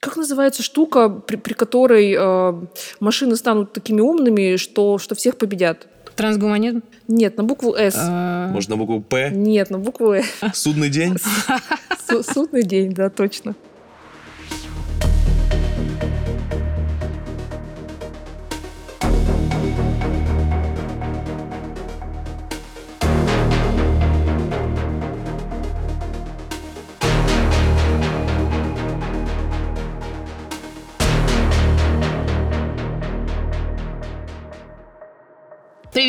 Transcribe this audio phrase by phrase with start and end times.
[0.00, 2.66] Как называется штука, при, при которой э,
[3.00, 5.88] машины станут такими умными, что, что всех победят?
[6.14, 6.82] Трансгуманизм?
[7.08, 7.94] Нет, на букву «С».
[7.96, 8.48] А...
[8.48, 9.30] Может, на букву «П»?
[9.30, 10.22] Нет, на букву «Э».
[10.54, 11.16] Судный день?
[12.22, 13.56] Судный день, да, точно.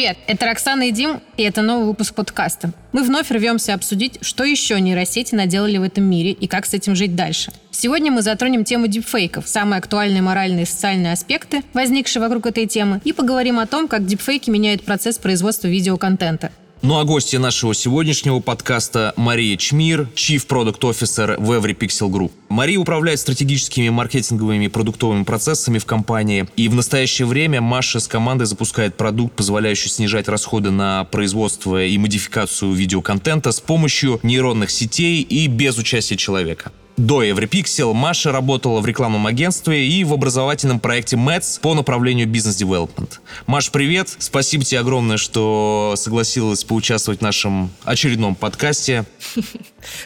[0.10, 2.72] Привет, это Роксана и Дим, и это новый выпуск подкаста.
[2.94, 6.96] Мы вновь рвемся обсудить, что еще нейросети наделали в этом мире и как с этим
[6.96, 7.52] жить дальше.
[7.70, 13.02] Сегодня мы затронем тему дипфейков, самые актуальные моральные и социальные аспекты, возникшие вокруг этой темы,
[13.04, 16.52] и поговорим о том, как дипфейки меняют процесс производства видеоконтента.
[16.82, 22.32] Ну а гости нашего сегодняшнего подкаста Мария Чмир, Chief Product Officer в Every Pixel Group.
[22.48, 28.08] Мария управляет стратегическими маркетинговыми и продуктовыми процессами в компании, и в настоящее время Маша с
[28.08, 35.22] командой запускает продукт, позволяющий снижать расходы на производство и модификацию видеоконтента с помощью нейронных сетей
[35.22, 36.72] и без участия человека.
[37.00, 43.22] До Everpixel Маша работала в рекламном агентстве и в образовательном проекте MATS по направлению бизнес-девелопмент.
[43.48, 44.14] Маш, привет!
[44.20, 49.06] Спасибо тебе огромное, что согласилась поучаствовать в нашем очередном подкасте.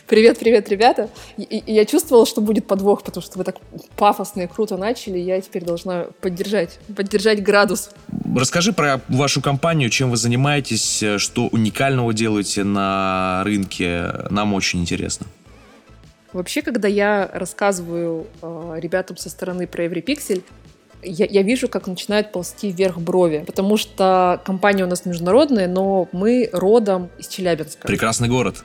[0.07, 1.09] Привет, привет, ребята!
[1.35, 3.55] Я чувствовала, что будет подвох, потому что вы так
[3.95, 7.89] пафосно и круто начали, я теперь должна поддержать, поддержать градус.
[8.35, 15.25] Расскажи про вашу компанию, чем вы занимаетесь, что уникального делаете на рынке, нам очень интересно.
[16.33, 20.43] Вообще, когда я рассказываю э, ребятам со стороны про Everypixel,
[21.03, 26.07] я, я вижу, как начинают ползти вверх брови, потому что компания у нас международная, но
[26.11, 27.87] мы родом из Челябинска.
[27.87, 28.63] Прекрасный город.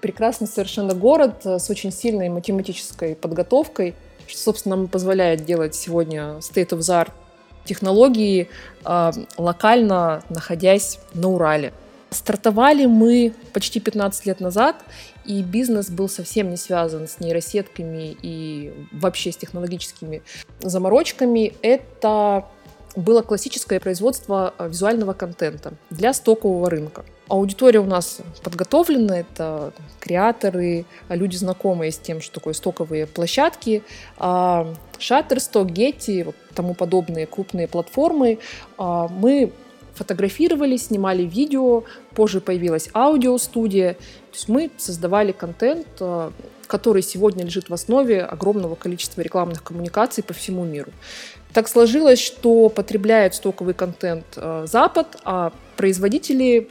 [0.00, 3.94] Прекрасный совершенно город э, с очень сильной математической подготовкой,
[4.28, 7.10] что, собственно, нам позволяет делать сегодня state of the art
[7.64, 8.48] технологии
[8.84, 11.72] э, локально, находясь на Урале.
[12.10, 14.76] Стартовали мы почти 15 лет назад,
[15.24, 20.22] и бизнес был совсем не связан с нейросетками и вообще с технологическими
[20.60, 21.52] заморочками.
[21.60, 22.46] Это
[22.96, 27.04] было классическое производство э, визуального контента для стокового рынка.
[27.28, 33.82] Аудитория у нас подготовлена, это креаторы, люди, знакомые с тем, что такое стоковые площадки,
[34.18, 38.38] Shutterstock, Getty, вот тому подобные крупные платформы.
[38.78, 39.52] А, мы
[39.98, 43.94] фотографировали, снимали видео, позже появилась аудиостудия.
[43.94, 46.30] То есть мы создавали контент, э,
[46.66, 50.92] который сегодня лежит в основе огромного количества рекламных коммуникаций по всему миру.
[51.52, 56.68] Так сложилось, что потребляет стоковый контент э, Запад, а производители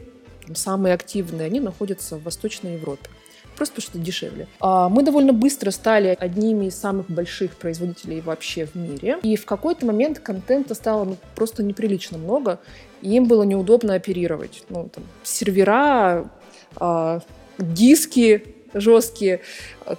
[0.54, 3.10] самые активные, они находятся в Восточной Европе
[3.58, 4.48] просто потому что дешевле.
[4.60, 9.18] А, мы довольно быстро стали одними из самых больших производителей вообще в мире.
[9.24, 12.60] И в какой-то момент контента стало ну, просто неприлично много,
[13.02, 14.64] и им было неудобно оперировать.
[14.70, 16.30] Ну, там, сервера,
[16.78, 17.22] а,
[17.58, 19.42] диски жесткие,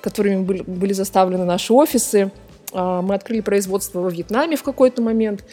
[0.01, 2.31] которыми были, заставлены наши офисы.
[2.73, 5.45] А, мы открыли производство во Вьетнаме в какой-то момент.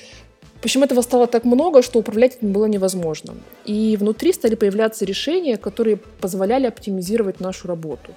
[0.66, 3.36] В общем, этого стало так много, что управлять этим было невозможно.
[3.66, 8.16] И внутри стали появляться решения, которые позволяли оптимизировать нашу работу.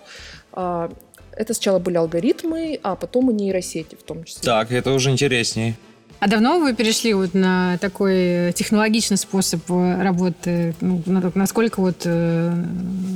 [0.54, 0.90] А,
[1.36, 4.44] это сначала были алгоритмы, а потом и нейросети в том числе.
[4.44, 5.76] Так, это уже интереснее.
[6.20, 10.74] А давно вы перешли вот на такой технологичный способ работы?
[10.80, 11.02] Ну,
[11.34, 12.64] насколько вот э,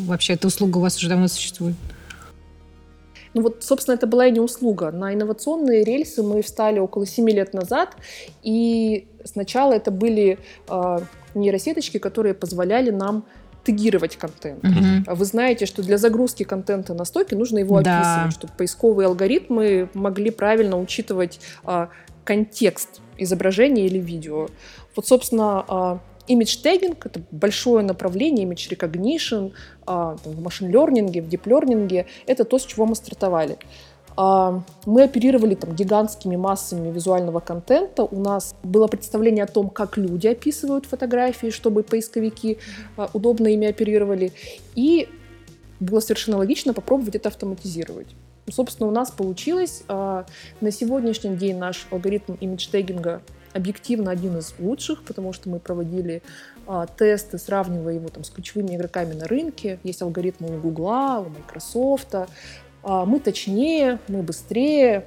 [0.04, 1.76] вообще эта услуга у вас уже давно существует?
[3.34, 4.90] Ну вот, собственно, это была и не услуга.
[4.90, 7.96] На инновационные рельсы мы встали около 7 лет назад,
[8.42, 10.38] и сначала это были
[10.68, 10.98] э,
[11.34, 13.24] нейросеточки, которые позволяли нам
[13.64, 14.64] тегировать контент.
[14.64, 15.14] Угу.
[15.14, 18.30] Вы знаете, что для загрузки контента на стоке нужно его описывать, да.
[18.30, 21.86] чтобы поисковые алгоритмы могли правильно учитывать э,
[22.24, 24.48] контекст изображения или видео.
[24.96, 29.52] Вот, собственно, Image tagging— это большое направление, image recognition,
[29.86, 32.06] а, в машин-лернинге, в дип-лернинге.
[32.26, 33.58] Это то, с чего мы стартовали.
[34.16, 38.04] А, мы оперировали там гигантскими массами визуального контента.
[38.04, 42.58] У нас было представление о том, как люди описывают фотографии, чтобы поисковики
[42.96, 44.32] а, удобно ими оперировали.
[44.76, 45.08] И
[45.80, 48.08] было совершенно логично попробовать это автоматизировать.
[48.48, 49.84] Собственно, у нас получилось.
[49.88, 50.24] На
[50.70, 53.22] сегодняшний день наш алгоритм имидж-теггинга
[53.52, 56.22] объективно один из лучших, потому что мы проводили
[56.66, 59.78] а, тесты, сравнивая его там, с ключевыми игроками на рынке.
[59.82, 62.14] Есть алгоритмы у Гугла, у Microsoft.
[62.14, 65.06] А, мы точнее, мы быстрее.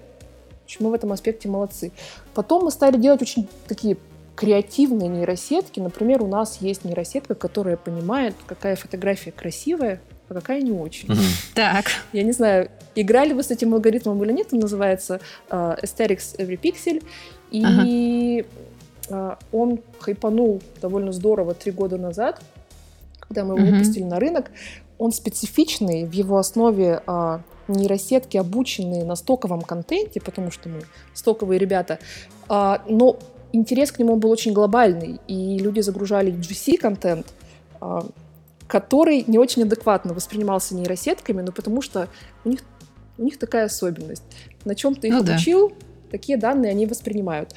[0.80, 1.92] Мы в этом аспекте молодцы.
[2.34, 3.98] Потом мы стали делать очень такие
[4.36, 5.80] креативные нейросетки.
[5.80, 11.10] Например, у нас есть нейросетка, которая понимает, какая фотография красивая, а какая не очень.
[11.54, 11.86] Так.
[12.12, 16.60] Я не знаю, играли вы с этим алгоритмом или нет, он называется uh, Aesthetics Every
[16.60, 17.04] Pixel,
[17.52, 18.46] и
[19.10, 19.34] ага.
[19.34, 22.42] uh, он хайпанул довольно здорово три года назад,
[23.20, 24.52] когда мы его выпустили на рынок.
[24.98, 30.82] Он специфичный, в его основе uh, нейросетки, обученные на стоковом контенте, потому что мы
[31.14, 32.00] стоковые ребята,
[32.48, 33.18] uh, но
[33.52, 37.34] интерес к нему был очень глобальный, и люди загружали GC-контент,
[38.68, 42.10] который не очень адекватно воспринимался нейросетками, но потому что
[42.44, 42.62] у них,
[43.18, 44.24] у них такая особенность.
[44.66, 45.76] На чем ты их ну, обучил, да.
[46.12, 47.54] Такие данные они воспринимают.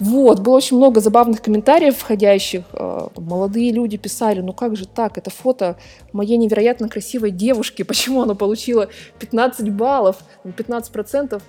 [0.00, 2.64] Вот, было очень много забавных комментариев входящих.
[2.72, 5.76] А, молодые люди писали, ну как же так, это фото
[6.12, 8.88] моей невероятно красивой девушки, почему она получила
[9.20, 11.40] 15 баллов, 15%?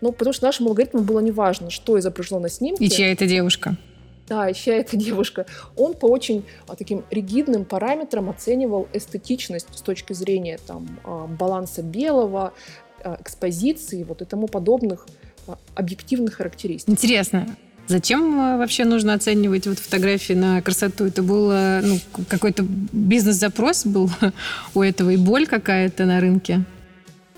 [0.00, 2.84] Ну, потому что нашему алгоритму было неважно, что изображено на снимке.
[2.84, 3.76] И чья это девушка?
[4.32, 5.44] да, еще эта девушка,
[5.76, 11.82] он по очень а, таким ригидным параметрам оценивал эстетичность с точки зрения там, а, баланса
[11.82, 12.54] белого,
[13.04, 15.06] а, экспозиции вот и тому подобных
[15.74, 16.88] объективных характеристик.
[16.88, 17.56] Интересно.
[17.88, 21.04] Зачем а, вообще нужно оценивать вот фотографии на красоту?
[21.04, 21.98] Это был ну,
[22.28, 24.10] какой-то бизнес-запрос был
[24.74, 26.64] у этого и боль какая-то на рынке?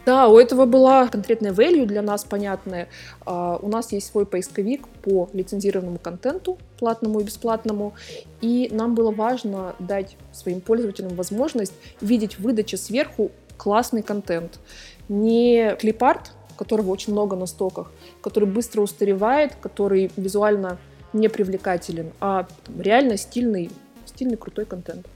[0.04, 2.88] Да, у этого была конкретная value для нас понятная.
[3.24, 7.94] Uh, у нас есть свой поисковик по лицензированному контенту, платному и бесплатному,
[8.42, 11.72] и нам было важно дать своим пользователям возможность
[12.02, 14.58] видеть в выдаче сверху классный контент.
[15.08, 20.78] Не клипарт, которого очень много на стоках, который быстро устаревает, который визуально
[21.12, 22.46] не привлекателен, а
[22.78, 23.70] реально стильный,
[24.04, 25.06] стильный крутой контент.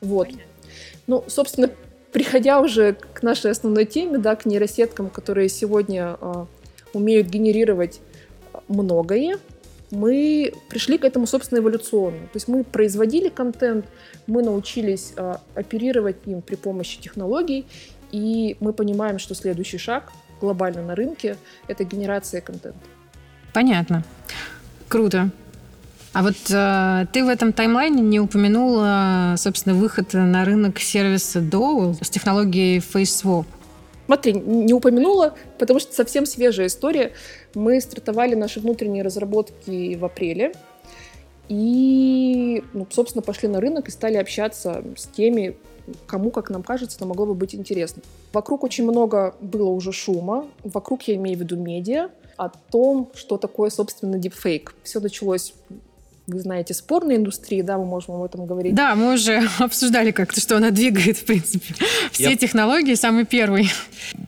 [0.00, 0.28] Вот.
[1.06, 1.70] Ну, собственно,
[2.12, 6.46] приходя уже к нашей основной теме, да, к нейросеткам, которые сегодня э,
[6.92, 8.00] умеют генерировать
[8.68, 9.38] многое,
[9.90, 12.18] мы пришли к этому, собственно, эволюционно.
[12.18, 13.86] То есть мы производили контент,
[14.26, 17.66] мы научились э, оперировать им при помощи технологий,
[18.12, 21.36] и мы понимаем, что следующий шаг глобально на рынке—
[21.68, 22.78] это генерация контента.
[23.52, 24.04] Понятно.
[24.88, 25.30] Круто.
[26.12, 32.02] А вот э, ты в этом таймлайне не упомянула, собственно, выход на рынок сервиса Dole
[32.02, 33.46] с технологией FaceSwap.
[34.06, 37.12] Смотри, не упомянула, потому что совсем свежая история.
[37.54, 40.54] Мы стартовали наши внутренние разработки в апреле.
[41.50, 45.56] И, ну, собственно, пошли на рынок и стали общаться с теми,
[46.06, 48.02] кому, как нам кажется, это могло бы быть интересно.
[48.32, 50.46] Вокруг очень много было уже шума.
[50.64, 54.74] Вокруг, я имею в виду медиа, о том, что такое, собственно, дипфейк.
[54.84, 55.54] Все началось
[56.28, 58.74] вы знаете, спорной индустрии, да, мы можем об этом говорить.
[58.74, 61.74] Да, мы уже обсуждали как-то, что она двигает, в принципе,
[62.12, 62.36] все Я...
[62.36, 63.70] технологии, самый первый.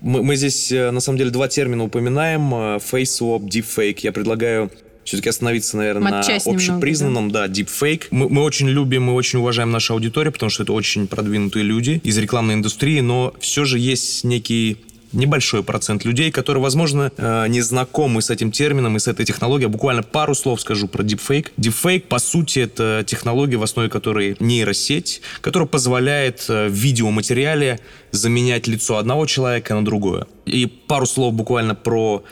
[0.01, 2.55] Мы, мы здесь, э, на самом деле, два термина упоминаем.
[2.55, 3.99] Э, face swap, deepfake.
[4.03, 4.71] Я предлагаю
[5.11, 8.05] все-таки остановиться, наверное, Матчасть на общепризнанном, немного, да, да deepfake.
[8.13, 12.01] Мы, мы очень любим, мы очень уважаем нашу аудиторию, потому что это очень продвинутые люди
[12.05, 14.77] из рекламной индустрии, но все же есть некий
[15.13, 19.69] небольшой процент людей, которые, возможно, э, не знакомы с этим термином и с этой технологией.
[19.69, 21.49] Буквально пару слов скажу про deepfake.
[21.57, 27.81] Deepfake, по сути, это технология, в основе которой нейросеть, которая позволяет э, в видеоматериале
[28.13, 30.29] заменять лицо одного человека на другое.
[30.47, 32.23] И пару слов буквально про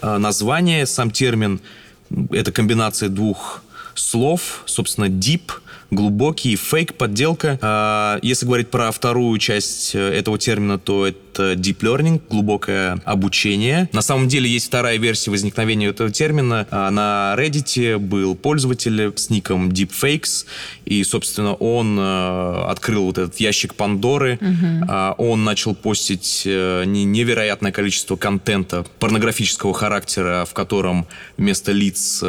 [0.00, 0.86] э, название.
[0.86, 1.60] Сам термин—
[2.30, 3.62] это комбинация двух
[3.94, 5.52] слов, собственно, deep—
[5.90, 7.58] глубокий, фейк, подделка.
[7.62, 13.88] А, если говорить про вторую часть э, этого термина, то это deep learning, глубокое обучение.
[13.92, 16.66] На самом деле есть вторая версия возникновения этого термина.
[16.70, 20.44] А, на Reddit был пользователь с ником deepfakes,
[20.84, 24.38] и, собственно, он э, открыл вот этот ящик Пандоры.
[24.40, 24.92] Угу.
[25.18, 32.22] Он начал постить э, невероятное количество контента порнографического характера, в котором вместо лиц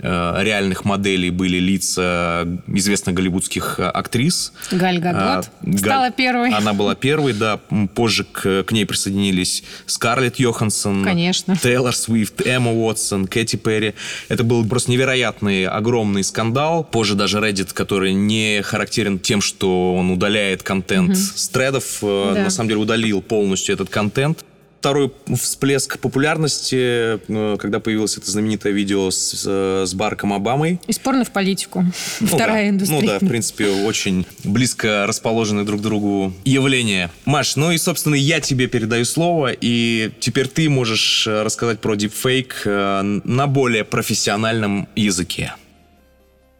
[0.00, 4.52] реальных моделей были лица известных голливудских э, актрис.
[4.70, 6.52] Галь Гадот а, стала первой.
[6.52, 7.58] Она была первой, да.
[7.94, 11.56] Позже к, к ней присоединились Скарлетт Йоханссон, Конечно.
[11.56, 13.94] Тейлор Свифт, Эмма Уотсон, Кэти Перри.
[14.28, 16.84] Это был просто невероятный, огромный скандал.
[16.84, 21.16] Позже даже Reddit, который не характерен тем, что он удаляет контент угу.
[21.16, 22.44] с тредов, э, да.
[22.44, 24.44] на самом деле удалил полностью этот контент
[24.78, 30.80] второй всплеск популярности, э, когда появилось это знаменитое видео с, с Барком Обамой.
[30.86, 31.84] И спорно в политику.
[32.20, 32.68] Ну, Вторая да.
[32.70, 33.00] индустрия.
[33.00, 37.10] Ну да, в принципе, очень близко расположены друг к другу явления.
[37.24, 41.96] Маш, ну и, собственно, я тебе передаю слово, и теперь ты можешь э, рассказать про
[41.96, 45.54] дипфейк э, на более профессиональном языке.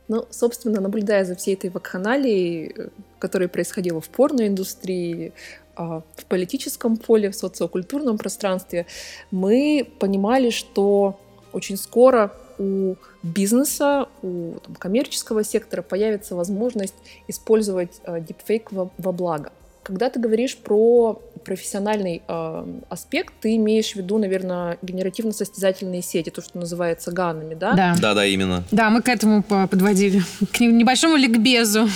[0.08, 2.74] Ну, собственно, наблюдая за всей этой вакханалией,
[3.18, 5.32] которая происходила в порной индустрии,
[5.67, 8.86] а, в политическом поле, в социокультурном пространстве,
[9.30, 11.18] мы понимали, что
[11.52, 16.94] очень скоро у бизнеса, у там, коммерческого сектора появится возможность
[17.28, 19.52] использовать э, дипфейк во, во благо.
[19.82, 26.42] Когда ты говоришь про профессиональный э, аспект, ты имеешь в виду, наверное, генеративно-состязательные сети, то,
[26.42, 27.72] что называется ганами, да?
[27.72, 27.94] Да.
[27.98, 28.64] Да, да, именно.
[28.70, 31.88] Да, мы к этому подводили, к небольшому ликбезу.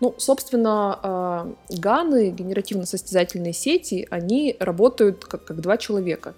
[0.00, 0.98] Ну, собственно,
[1.70, 6.34] э, ганы, генеративно-состязательные сети, они работают как, как два человека.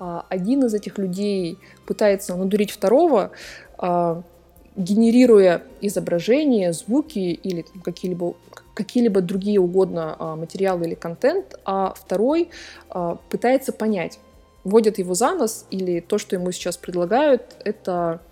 [0.00, 3.32] Э, один из этих людей пытается надурить второго,
[3.78, 4.22] э,
[4.76, 8.34] генерируя изображения, звуки или какие-либо
[8.74, 12.48] какие-либо другие угодно материалы или контент, а второй
[13.28, 14.18] пытается понять,
[14.64, 18.22] вводят его за нос или то, что ему сейчас предлагают, это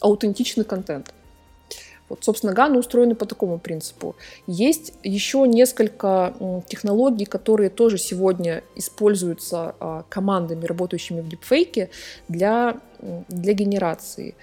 [0.00, 1.14] аутентичный контент.
[2.12, 4.16] Вот, собственно, ганы устроены по такому принципу.
[4.46, 6.34] Есть еще несколько
[6.68, 11.88] технологий, которые тоже сегодня используются а, командами, работающими в дипфейке,
[12.28, 12.76] для,
[13.28, 14.34] для генерации.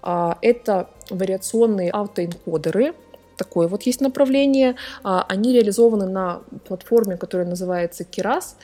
[0.00, 2.94] А, это вариационные автоэнкодеры,
[3.36, 4.76] такое вот есть направление.
[5.04, 8.54] А, они реализованы на платформе, которая называется Keras.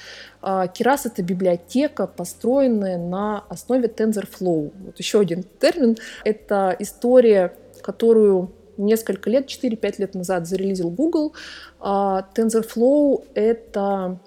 [0.42, 4.72] Keras— это библиотека, построенная на основе TensorFlow.
[4.86, 5.98] Вот еще один термин.
[6.24, 7.52] Это история
[7.84, 11.34] которую несколько лет, 4-5 лет назад зарелизил Google.
[11.78, 14.18] А, TensorFlow— это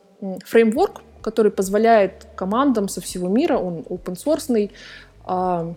[0.46, 4.72] фреймворк, который позволяет командам со всего мира, он open source,
[5.26, 5.74] а,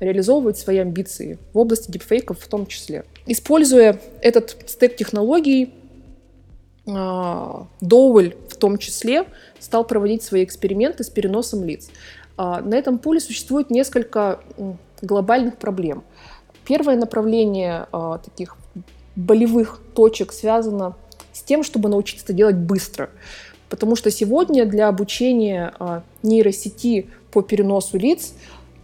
[0.00, 3.04] реализовывать свои амбиции в области дипфейков в том числе.
[3.26, 5.72] Используя этот стек технологий,
[6.84, 9.26] Доуэль в том числе
[9.60, 11.88] стал проводить свои эксперименты с переносом лиц.
[12.36, 14.40] А, на этом поле существует несколько
[15.00, 16.02] глобальных проблем.
[16.64, 18.56] Первое направление э, таких
[19.16, 20.96] болевых точек связано
[21.32, 23.10] с тем, чтобы научиться это делать быстро.
[23.68, 28.34] Потому что сегодня для обучения э, нейросети по переносу лиц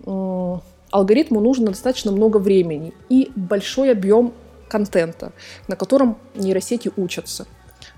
[0.06, 0.58] э,
[0.90, 4.32] алгоритму нужно достаточно много времени и большой объем
[4.68, 5.32] контента,
[5.66, 7.46] на котором нейросети учатся.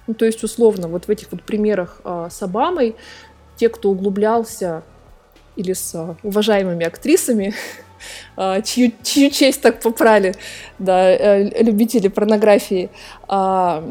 [0.06, 2.96] Ну, то есть, условно, вот в этих вот примерах э, с Обамой,
[3.56, 4.82] те, кто углублялся
[5.54, 7.54] или с уважаемыми актрисами,
[8.64, 10.34] чью, чью честь так попрали,
[10.78, 12.90] да, э, любители порнографии.
[13.28, 13.84] А,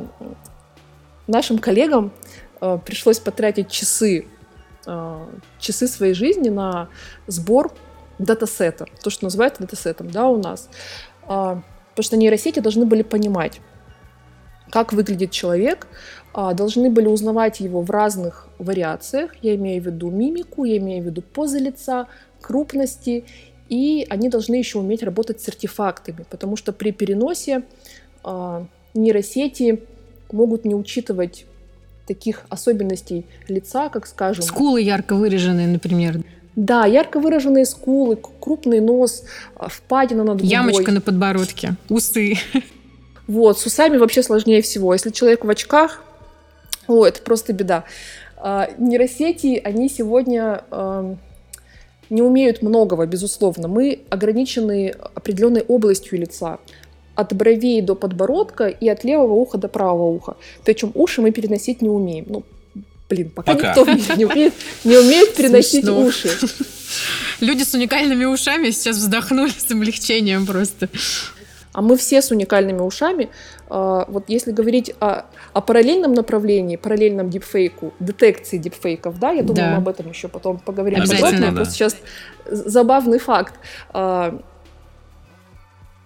[1.27, 2.11] нашим коллегам
[2.59, 4.25] а, пришлось потратить часы,
[5.59, 6.89] часы своей жизни на
[7.27, 7.71] сбор
[8.17, 10.67] датасета, то, что называют датасетом, да, у нас.
[11.21, 11.63] Потому
[11.99, 13.61] что нейросети должны были понимать,
[14.71, 15.85] как выглядит человек,
[16.33, 19.35] должны были узнавать его в разных вариациях.
[19.43, 22.07] Я имею в виду мимику, я имею в виду позы лица,
[22.41, 23.25] крупности
[23.69, 27.63] и они должны еще уметь работать с артефактами, потому что при переносе
[28.23, 29.83] э, нейросети
[30.31, 31.45] могут не учитывать
[32.07, 34.43] таких особенностей лица, как, скажем...
[34.43, 36.21] Скулы ярко выраженные, например.
[36.55, 39.23] Да, ярко выраженные скулы, крупный нос,
[39.55, 40.49] а, впадина над губой.
[40.49, 42.35] Ямочка на подбородке, усы.
[43.27, 44.91] Вот, с усами вообще сложнее всего.
[44.91, 46.01] Если человек в очках,
[46.87, 47.83] о, это просто беда.
[48.37, 50.63] А, нейросети, они сегодня
[52.09, 53.67] не умеют многого, безусловно.
[53.67, 56.59] Мы ограничены определенной областью лица
[57.15, 60.37] от бровей до подбородка и от левого уха до правого уха.
[60.63, 62.25] Причем уши мы переносить не умеем.
[62.29, 62.43] Ну,
[63.09, 63.93] блин, пока, пока.
[63.93, 66.01] никто не умеет, не умеет переносить Смешно.
[66.01, 66.29] уши.
[67.41, 70.89] Люди с уникальными ушами сейчас вздохнули с облегчением просто.
[71.79, 73.29] А мы все с уникальными ушами.
[73.69, 79.63] А, вот если говорить о, о параллельном направлении, параллельном дипфейку, детекции дипфейков, да, я думаю,
[79.63, 79.71] да.
[79.71, 81.51] мы об этом еще потом поговорим подробнее.
[81.51, 81.55] Да.
[81.55, 81.95] Просто сейчас
[82.45, 83.53] забавный факт.
[83.91, 84.37] А,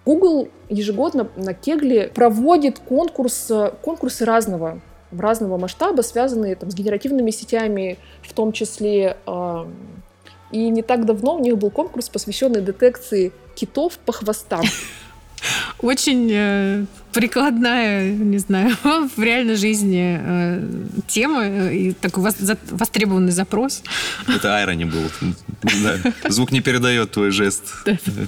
[0.06, 3.50] Google ежегодно на Кегле проводит конкурс,
[3.82, 9.16] конкурсы разного, разного масштаба, связанные там, с генеративными сетями, в том числе.
[9.26, 9.66] А,
[10.52, 14.62] и не так давно у них был конкурс, посвященный детекции китов по хвостам.
[15.80, 18.76] Очень э, прикладная, не знаю,
[19.16, 20.62] в реальной жизни э,
[21.06, 22.24] тема э, и такой
[22.70, 23.82] востребованный запрос.
[24.28, 25.10] Это айрони был.
[26.28, 27.64] Звук не передает твой жест,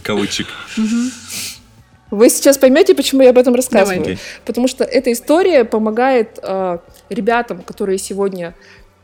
[0.03, 0.47] кавычек.
[2.11, 4.01] Вы сейчас поймете, почему я об этом рассказываю.
[4.01, 4.19] Давай.
[4.45, 6.79] Потому что эта история помогает э,
[7.11, 8.55] ребятам, которые сегодня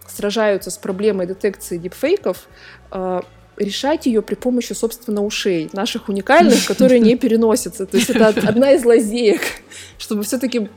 [0.06, 2.46] сражаются с проблемой детекции дипфейков,
[2.92, 3.22] э,
[3.62, 7.86] решать ее при помощи, собственно, ушей, наших уникальных, которые не переносятся.
[7.86, 9.42] То есть это одна из лазеек,
[9.98, 10.68] чтобы все-таки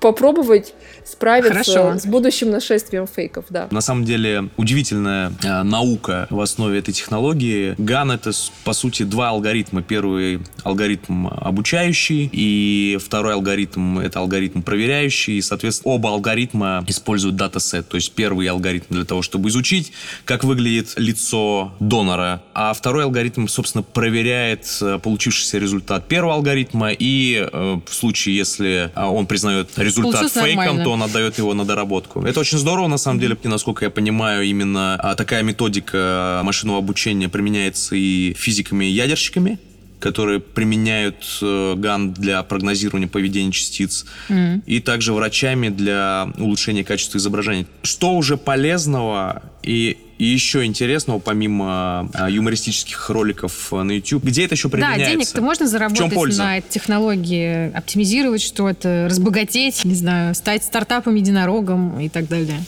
[0.00, 0.74] попробовать
[1.06, 1.98] справиться Хорошо.
[1.98, 3.68] с будущим нашествием фейков, да.
[3.70, 7.74] На самом деле удивительная э, наука в основе этой технологии.
[7.78, 8.32] GAN это
[8.64, 9.82] по сути два алгоритма.
[9.82, 15.38] Первый алгоритм обучающий и второй алгоритм это алгоритм проверяющий.
[15.38, 17.88] И, соответственно, оба алгоритма используют датасет.
[17.88, 19.92] То есть первый алгоритм для того, чтобы изучить,
[20.24, 27.48] как выглядит лицо донора, а второй алгоритм, собственно, проверяет э, получившийся результат первого алгоритма и
[27.50, 30.84] э, в случае, если э, он признает результат фейком, нормально.
[30.84, 32.22] то он отдает его на доработку.
[32.22, 37.28] Это очень здорово, на самом деле, насколько я понимаю, именно а, такая методика машинного обучения
[37.28, 39.58] применяется и физиками, и ядерщиками
[39.98, 44.62] которые применяют э, ГАН для прогнозирования поведения частиц, mm-hmm.
[44.66, 47.66] и также врачами для улучшения качества изображений.
[47.82, 54.54] Что уже полезного и и еще интересного, помимо а, юмористических роликов на YouTube, где это
[54.54, 55.04] еще применяется?
[55.04, 62.08] Да, денег-то можно заработать на технологии, оптимизировать что-то, разбогатеть, не знаю, стать стартапом единорогом и
[62.08, 62.58] так далее.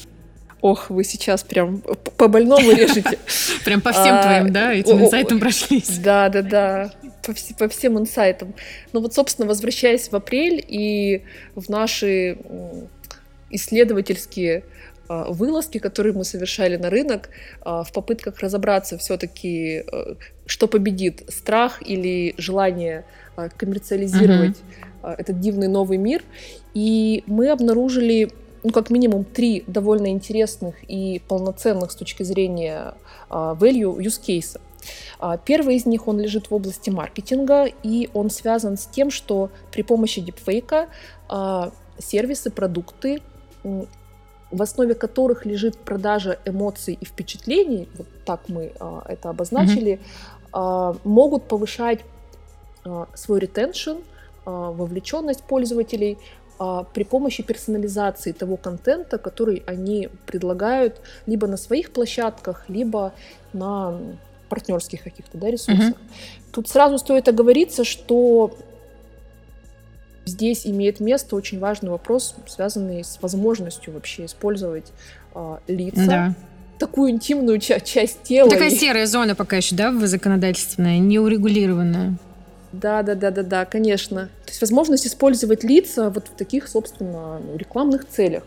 [0.61, 1.83] Ох, вы сейчас прям
[2.17, 3.19] по больному режете.
[3.64, 5.99] Прям по всем твоим, да, этим инсайтам прошлись.
[5.99, 6.93] Да, да, да
[7.25, 8.55] по, вс- по всем инсайтам.
[8.93, 11.23] Ну вот, собственно, возвращаясь в апрель и
[11.55, 12.38] в наши
[13.50, 14.77] исследовательские а,
[15.09, 17.31] вылазки, которые мы совершали на рынок,
[17.62, 20.15] а, в попытках разобраться все-таки, э,
[20.47, 23.05] что победит, страх или желание
[23.57, 24.57] коммерциализировать
[25.03, 25.15] mm-hmm.
[25.17, 26.25] этот дивный новый мир.
[26.75, 28.33] И мы обнаружили,
[28.65, 32.95] ну, как минимум, три довольно интересных и полноценных с точки зрения
[33.31, 34.61] value use case.
[35.45, 39.83] Первый из них, он лежит в области маркетинга, и он связан с тем, что при
[39.83, 40.88] помощи дипфейка
[42.00, 43.21] сервисы, продукты,
[44.50, 50.00] в основе которых лежит продажа эмоций и впечатлений, вот так мы а, это обозначили,
[50.52, 51.00] mm-hmm.
[51.05, 52.00] могут повышать
[53.14, 53.99] свой ретеншн,
[54.47, 56.17] вовлеченность пользователей,
[56.93, 63.12] при помощи персонализации того контента, который они предлагают либо на своих площадках, либо
[63.52, 64.00] на
[64.49, 65.90] партнерских каких-то да, ресурсах.
[65.90, 66.52] Угу.
[66.52, 68.57] Тут сразу стоит оговориться, что
[70.28, 74.87] здесь имеет место очень важный вопрос, связанный с возможностью вообще использовать
[75.35, 76.06] э, лица.
[76.06, 76.35] Да.
[76.78, 78.49] Такую интимную ча- часть тела.
[78.49, 82.16] Такая серая зона пока еще, да, в законодательственная, неурегулированная.
[82.73, 84.28] Да, да, да, да, да, конечно.
[84.44, 88.44] То есть возможность использовать лица вот в таких, собственно, рекламных целях.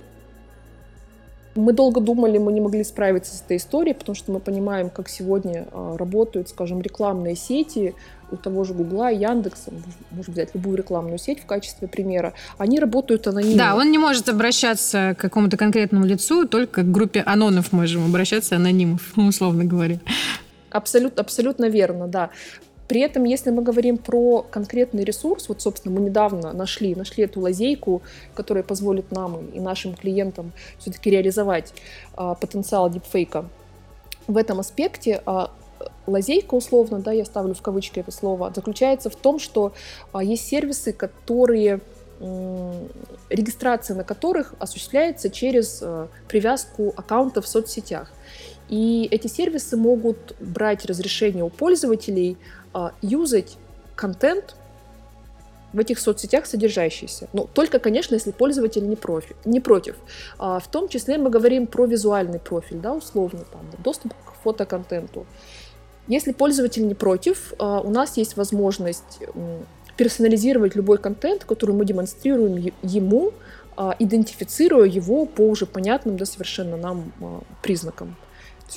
[1.56, 5.10] Мы долго думали, мы не могли справиться с этой историей, потому что мы понимаем, как
[5.10, 7.94] сегодня а, работают, скажем, рекламные сети
[8.32, 9.72] у того же Гугла, Яндекса,
[10.12, 13.58] можно взять любую рекламную сеть в качестве примера, они работают анонимно.
[13.58, 18.56] Да, он не может обращаться к какому-то конкретному лицу, только к группе анонов можем обращаться
[18.56, 20.00] анонимов, условно говоря.
[20.70, 22.30] Абсолютно, абсолютно верно, да.
[22.92, 27.40] При этом, если мы говорим про конкретный ресурс, вот, собственно, мы недавно нашли, нашли эту
[27.40, 28.02] лазейку,
[28.34, 31.74] которая позволит нам и нашим клиентам все-таки реализовать
[32.18, 33.46] а, потенциал дипфейка.
[34.28, 35.52] В этом аспекте а,
[36.06, 39.72] лазейка, условно, да, я ставлю в кавычки это слово, заключается в том, что
[40.12, 41.80] а, есть сервисы, которые
[43.30, 48.12] регистрация на которых осуществляется через а, привязку аккаунтов в соцсетях.
[48.70, 52.38] И эти сервисы могут брать разрешение у пользователей
[53.02, 53.58] юзать
[53.96, 54.56] контент
[55.74, 57.30] в этих соцсетях содержащийся.
[57.34, 59.96] Но только, конечно, если пользователь не, профи, не против.
[60.38, 65.26] А, в том числе мы говорим про визуальный профиль, да, условно, там, доступ к фотоконтенту.
[66.08, 69.20] Если пользователь не против, а, у нас есть возможность
[69.98, 73.34] персонализировать любой контент, который мы демонстрируем ему,
[74.00, 77.14] идентифицируя его по уже понятным, да, совершенно нам
[77.62, 78.16] признакам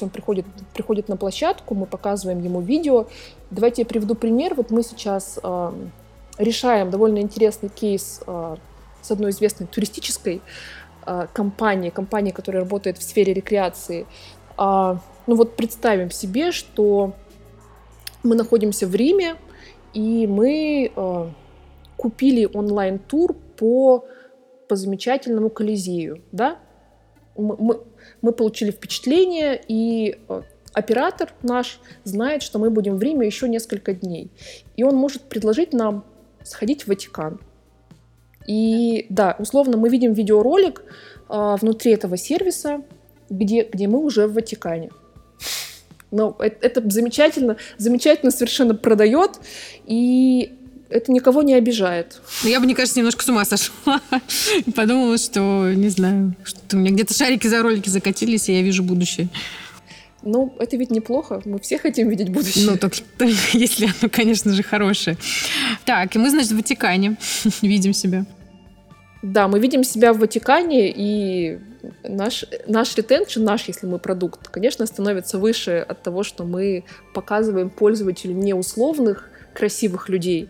[0.03, 3.07] он приходит, приходит на площадку, мы показываем ему видео.
[3.51, 4.55] Давайте я приведу пример.
[4.55, 5.73] Вот мы сейчас э,
[6.39, 8.57] решаем довольно интересный кейс э,
[9.03, 10.43] с одной известной туристической
[11.07, 14.07] э, компанией, компанией, которая работает в сфере рекреации.
[14.59, 17.15] Э, ну вот представим себе, что
[18.23, 19.37] мы находимся в Риме,
[19.93, 21.29] и мы э,
[21.97, 24.05] купили онлайн-тур по,
[24.69, 26.59] по замечательному Колизею, да?
[27.37, 27.81] Мы, мы
[28.33, 34.31] получили впечатление, и э, оператор наш знает, что мы будем в Риме еще несколько дней.
[34.77, 36.05] И он может предложить нам
[36.43, 37.41] сходить в Ватикан.
[38.47, 40.83] И да, условно мы видим видеоролик
[41.29, 42.83] а, внутри этого сервиса,
[43.31, 44.91] где, где мы уже в Ватикане.
[46.11, 49.41] Но это, это замечательно, замечательно совершенно продает.
[49.87, 50.53] И
[50.91, 52.21] это никого не обижает.
[52.43, 54.01] Ну, я бы, мне кажется, немножко с ума сошла.
[54.65, 58.63] И подумала, что, не знаю, что у меня где-то шарики за ролики закатились, и я
[58.63, 59.29] вижу будущее.
[60.23, 61.43] Ну, это ведь неплохо.
[61.45, 62.71] Мы все хотим видеть будущее.
[62.71, 65.17] Ну, только, только если оно, конечно же, хорошее.
[65.85, 67.17] Так, и мы, значит, в Ватикане
[67.63, 68.25] видим себя.
[69.23, 71.59] Да, мы видим себя в Ватикане, и
[72.03, 77.71] наш, наш ретеншн, наш, если мы продукт, конечно, становится выше от того, что мы показываем
[77.71, 80.49] пользователю не условных, красивых людей,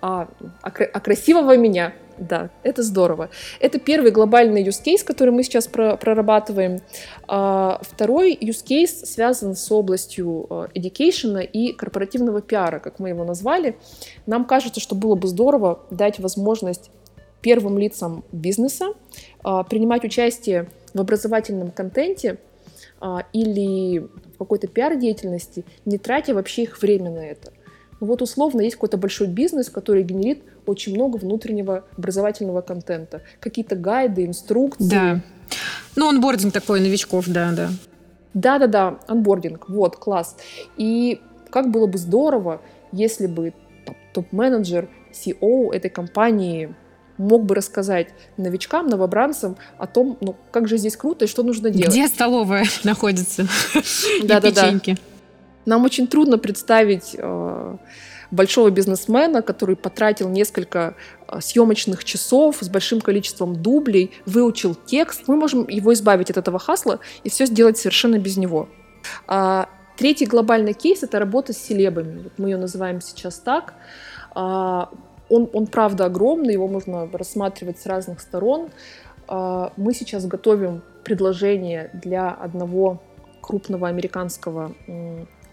[0.00, 0.28] а,
[0.62, 1.94] а, а красивого меня.
[2.18, 3.30] Да, это здорово.
[3.60, 6.80] Это первый глобальный use case, который мы сейчас про прорабатываем.
[7.26, 13.24] А, второй use case связан с областью а, education и корпоративного пиара, как мы его
[13.24, 13.76] назвали.
[14.26, 16.90] Нам кажется, что было бы здорово дать возможность
[17.40, 18.92] первым лицам бизнеса,
[19.42, 22.38] а, принимать участие в образовательном контенте
[23.00, 27.52] а, или в какой-то пиар-деятельности, не тратя вообще их время на это.
[28.00, 33.22] Вот условно есть какой-то большой бизнес, который генерит очень много внутреннего образовательного контента.
[33.40, 34.88] Какие-то гайды, инструкции.
[34.88, 35.20] Да.
[35.96, 37.70] Ну, онбординг такой новичков, да, да.
[38.32, 40.36] Да-да-да, онбординг, вот, класс.
[40.76, 43.52] И как было бы здорово, если бы
[44.14, 46.74] топ-менеджер, CEO этой компании
[47.18, 51.70] мог бы рассказать новичкам, новобранцам о том, ну, как же здесь круто и что нужно
[51.70, 51.90] делать.
[51.90, 53.46] Где столовая находится?
[54.24, 54.80] Да-да-да.
[55.70, 57.76] Нам очень трудно представить э,
[58.32, 60.96] большого бизнесмена, который потратил несколько
[61.28, 65.28] э, съемочных часов с большим количеством дублей, выучил текст.
[65.28, 68.68] Мы можем его избавить от этого хасла и все сделать совершенно без него.
[69.28, 72.28] А, третий глобальный кейс— это работа с селебами.
[72.36, 73.74] Мы ее называем сейчас так.
[74.34, 74.90] А,
[75.28, 78.70] он, он правда огромный, его можно рассматривать с разных сторон.
[79.28, 83.00] А, мы сейчас готовим предложение для одного
[83.40, 84.72] крупного американского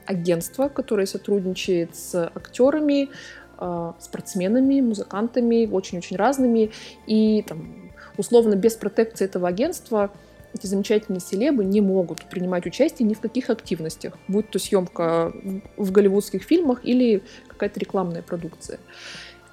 [0.08, 3.10] агентства, которое сотрудничает с актерами,
[3.58, 6.72] а, спортсменами, музыкантами, очень-очень разными.
[7.06, 10.12] И там, условно без протекции этого агентства
[10.54, 15.32] эти замечательные селебы не могут принимать участие ни в каких активностях, будь то съемка
[15.76, 18.80] в голливудских фильмах или какая-то рекламная продукция.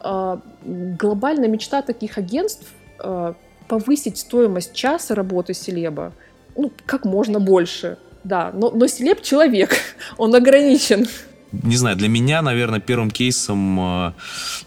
[0.00, 3.34] А, глобальная мечта таких агентств а,
[3.68, 6.12] повысить стоимость часа работы селеба
[6.56, 7.98] ну, как можно больше.
[8.24, 9.76] Да, но, но селеб человек,
[10.16, 11.06] он ограничен.
[11.62, 14.12] Не знаю, для меня, наверное, первым кейсом э,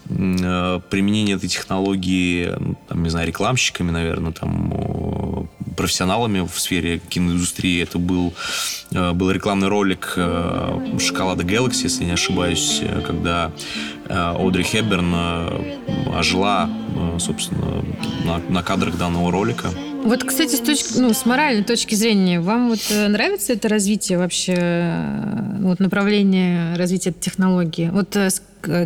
[0.09, 7.83] э, применения этой технологии, ну, там, не знаю, рекламщиками, наверное, там, профессионалами в сфере киноиндустрии,
[7.83, 8.33] это был,
[8.91, 10.13] э, был рекламный ролик
[10.99, 13.51] «Шоколада Galaxy», если не ошибаюсь, когда
[14.07, 15.77] Одри Хепберн э,
[16.15, 16.69] ожила,
[17.19, 17.83] собственно,
[18.23, 19.69] на, на кадрах данного ролика.
[20.03, 24.93] Вот, кстати, с, точки, ну, с моральной точки зрения, вам вот нравится это развитие вообще,
[25.59, 27.89] вот направление развития технологии?
[27.91, 28.15] Вот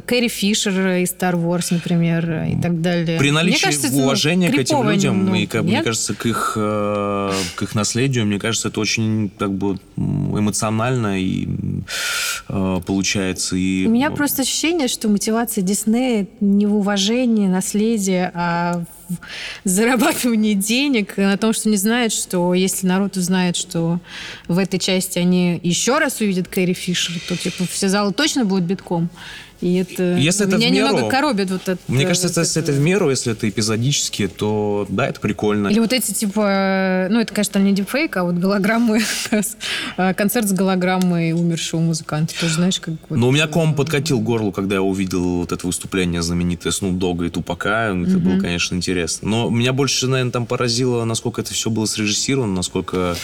[0.06, 3.18] Кэрри Фишер из Star Wars, например, и так далее.
[3.20, 6.26] При наличии мне кажется, уважения ну, к этим людям, немного, и, как, мне кажется, к
[6.26, 11.48] их, к их наследию, мне кажется, это очень как бы эмоционально и
[12.48, 13.56] получается.
[13.56, 13.86] И...
[13.88, 21.18] У меня просто ощущение, что мотивация Диснея не в уважении наследия, а в зарабатывании денег,
[21.18, 24.00] на том, что не знают, что если народ узнает, что
[24.48, 28.64] в этой части они еще раз увидят Кэрри Фишер, то типа все залы точно будут
[28.66, 29.10] битком.
[29.62, 31.80] И это если меня это меру, немного коробит вот это.
[31.88, 35.68] Мне кажется, вот если это в меру, если это эпизодически, то да, это прикольно.
[35.68, 39.02] Или вот эти типа, ну это, конечно, не дипфейк, а вот голограммы,
[39.98, 42.34] а, концерт с голограммой умершего музыканта.
[42.40, 42.96] Ты знаешь, как...
[43.10, 43.20] Вот...
[43.20, 47.28] Ну, у меня ком подкатил горло, когда я увидел вот это выступление знаменитое Snoop Dogg
[47.28, 47.92] и Тупака.
[47.92, 49.30] Это было, конечно, интересно.
[49.30, 53.16] Но меня больше, наверное, там поразило, насколько это все было срежиссировано, насколько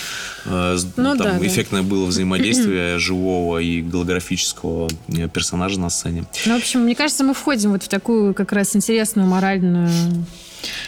[0.45, 1.87] э, ну, там да, эффектное да.
[1.87, 6.26] было взаимодействие живого и голографического э, персонажа на сцене.
[6.45, 9.89] Ну, в общем, мне кажется, мы входим вот в такую как раз интересную моральную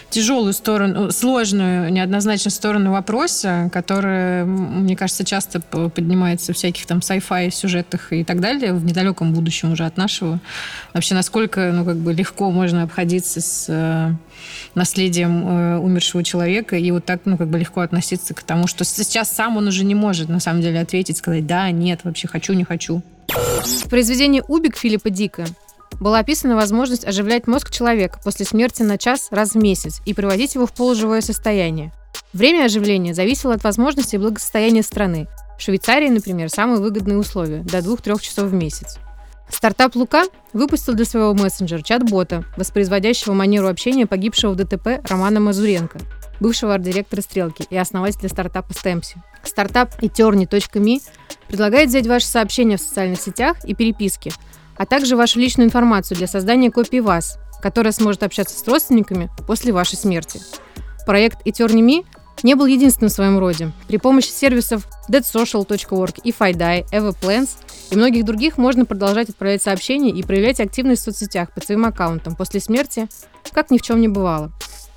[0.09, 7.51] тяжелую сторону, сложную, неоднозначную сторону вопроса, которая, мне кажется, часто поднимается в всяких там sci-fi
[7.51, 10.39] сюжетах и так далее, в недалеком будущем уже от нашего.
[10.93, 14.11] Вообще, насколько, ну, как бы легко можно обходиться с э,
[14.73, 18.83] наследием э, умершего человека и вот так, ну, как бы легко относиться к тому, что
[18.83, 22.53] сейчас сам он уже не может, на самом деле, ответить, сказать, да, нет, вообще хочу,
[22.53, 23.03] не хочу.
[23.29, 25.45] В произведении «Убик» Филиппа Дика
[25.99, 30.55] была описана возможность оживлять мозг человека после смерти на час раз в месяц и приводить
[30.55, 31.91] его в полуживое состояние.
[32.33, 35.27] Время оживления зависело от возможностей и благосостояния страны.
[35.57, 38.97] В Швейцарии, например, самые выгодные условия– до 2-3 часов в месяц.
[39.49, 45.99] Стартап «Лука» выпустил для своего мессенджера чат-бота, воспроизводящего манеру общения погибшего в ДТП Романа Мазуренко,
[46.39, 49.21] бывшего арт-директора «Стрелки» и основателя стартапа «Стемпси».
[49.43, 51.01] Стартап eterney.me
[51.47, 54.31] предлагает взять ваши сообщения в социальных сетях и переписки,
[54.77, 59.73] а также вашу личную информацию для создания копии вас, которая сможет общаться с родственниками после
[59.73, 60.41] вашей смерти.
[61.05, 62.05] Проект eterney.me
[62.43, 63.71] не был единственным в своем роде.
[63.87, 67.49] При помощи сервисов deadsocial.org и FiDi, EvaPlans
[67.91, 72.35] и многих других можно продолжать отправлять сообщения и проявлять активность в соцсетях под своим аккаунтом
[72.35, 73.07] после смерти,
[73.51, 74.51] как ни в чем не бывало.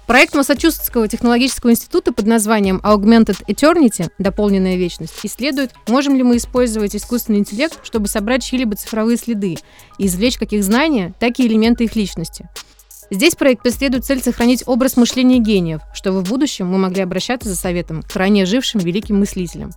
[0.07, 6.97] Проект Массачусетского технологического института под названием Augmented Eternity– дополненная вечность исследует, можем ли мы использовать
[6.97, 9.59] искусственный интеллект, чтобы собрать чьи-либо цифровые следы
[9.99, 12.49] и извлечь как их знания, так и элементы их личности.
[13.13, 17.57] Здесь проект преследует цель сохранить образ мышления гениев, чтобы в будущем мы могли обращаться за
[17.57, 19.71] советом к ранее жившим великим мыслителям.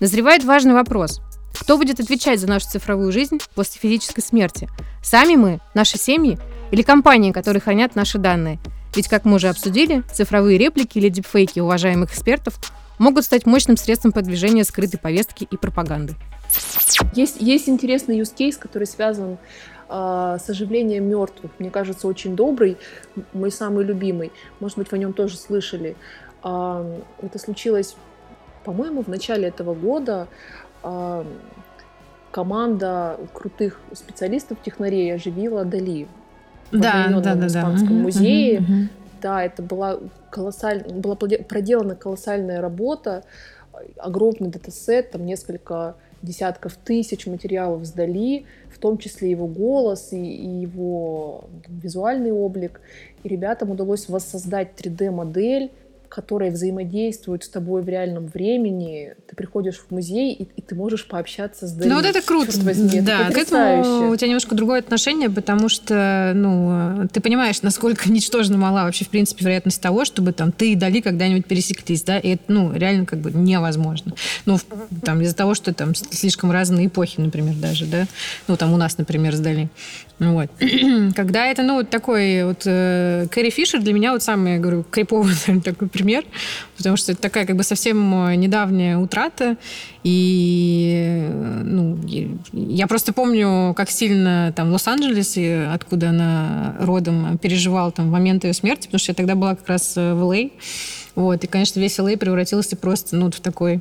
[0.00, 1.20] Назревает важный вопрос.
[1.56, 4.68] Кто будет отвечать за нашу цифровую жизнь после физической смерти?
[5.04, 6.36] Сами мы, наши семьи
[6.72, 8.58] или компании, которые хранят наши данные–
[8.94, 12.58] Ведь, как мы уже обсудили, цифровые реплики или дипфейки уважаемых экспертов
[12.98, 16.14] могут стать мощным средством продвижения скрытой повестки и пропаганды.
[17.14, 19.38] Есть, есть интересный use case, который связан
[19.88, 21.52] э, с оживлением мертвых.
[21.58, 22.76] Мне кажется, очень добрый,
[23.32, 24.32] мой самый любимый.
[24.60, 25.96] Может быть, вы о нем тоже слышали.
[26.42, 27.96] Э, это случилось,
[28.64, 30.28] по-моему, в начале этого года.
[30.82, 31.24] Э,
[32.30, 36.08] команда крутых специалистов, технарей оживила Дали
[36.70, 38.02] в да, да, да, Испанском да.
[38.02, 38.60] музее.
[38.60, 38.88] Угу, угу.
[39.20, 39.98] Да, это была
[40.30, 43.24] колоссальная, была проделана колоссальная работа,
[43.96, 50.48] огромный датасет, там несколько десятков тысяч материалов сдали, в том числе его голос и, и
[50.60, 52.80] его там, визуальный облик.
[53.22, 55.70] И ребятам удалось воссоздать 3D-модель
[56.08, 59.14] которые взаимодействуют с тобой в реальном времени.
[59.28, 61.88] Ты приходишь в музей, и, и ты можешь пообщаться с Дали.
[61.88, 62.52] Ну вот это круто.
[62.60, 67.62] возьми, да, это к этому у тебя немножко другое отношение, потому что, ну, ты понимаешь,
[67.62, 72.02] насколько ничтожно мала вообще, в принципе, вероятность того, чтобы там ты и Дали когда-нибудь пересеклись,
[72.02, 74.12] да, и это, ну, реально как бы невозможно.
[74.46, 74.58] Ну,
[75.04, 78.06] там, из-за того, что там слишком разные эпохи, например, даже, да,
[78.46, 79.68] ну, там у нас, например, с Дали.
[80.18, 80.50] Вот.
[81.14, 84.84] Когда это, ну, вот такой вот э, Кэрри Фишер для меня вот самый, я говорю,
[84.88, 86.24] криповый такой пример,
[86.76, 89.56] потому что это такая как бы совсем э, недавняя утрата,
[90.04, 91.98] и, э, ну,
[92.52, 95.36] я просто помню, как сильно там Лос-Анджелес,
[95.74, 99.96] откуда она родом, переживал там момент ее смерти, потому что я тогда была как раз
[99.96, 100.50] э, в Л.А.,
[101.14, 102.16] вот, и, конечно, весь Л.А.
[102.16, 103.80] превратился просто, ну, в такой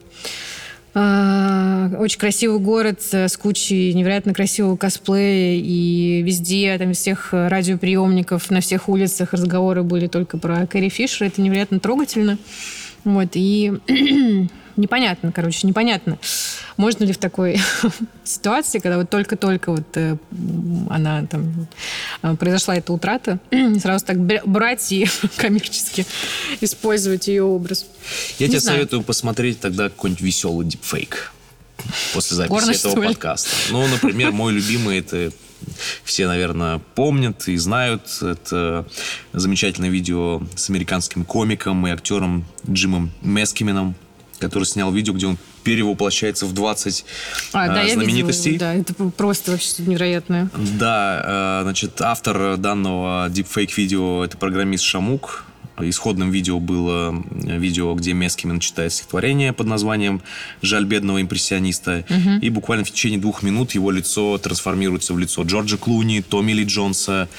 [0.94, 8.90] очень красивый город с кучей невероятно красивого косплея, и везде, там, всех радиоприемников, на всех
[8.90, 11.28] улицах разговоры были только про Кэрри Фишер.
[11.28, 12.38] Это невероятно трогательно.
[13.04, 13.74] Вот, и
[14.78, 16.18] непонятно, короче, непонятно.
[16.78, 17.60] Можно ли в такой
[18.24, 20.18] ситуации, когда вот только-только вот э,
[20.90, 21.68] она там
[22.22, 23.40] э, произошла эта утрата,
[23.82, 26.06] сразу так брать и коммерчески
[26.62, 27.86] использовать ее образ?
[28.40, 28.78] Я Не тебе знаю.
[28.78, 31.34] советую посмотреть тогда какой-нибудь веселый дипфейк
[32.14, 33.50] после записи Горность этого подкаста.
[33.72, 35.32] Ну, например, мой любимый это
[36.04, 38.04] все, наверное, помнят и знают.
[38.22, 38.86] Это
[39.34, 43.96] замечательное видео с американским комиком и актером Джимом Мескименом,
[44.40, 47.06] который снял видео, где он перевоплощается в 20
[47.54, 48.52] а, да, знаменитостей.
[48.52, 50.50] Я видела, да, это просто вообще невероятное.
[50.80, 55.44] Да, значит, автор данного дипфейк-видео это программист Шамук.
[55.80, 60.24] Исходным видео было видео, где Мескимин читает стихотворение под названием
[60.64, 62.04] «Жаль бедного импрессиониста».
[62.10, 62.40] Угу.
[62.42, 66.64] И буквально в течение двух минут его лицо трансформируется в лицо Джорджа Клуни, Томми Ли
[66.64, 67.30] Джонса,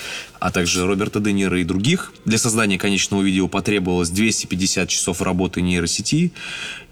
[0.40, 2.12] а также Роберта Де Ниро и других.
[2.24, 6.32] Для создания конечного видео потребовалось 250 часов работы нейросети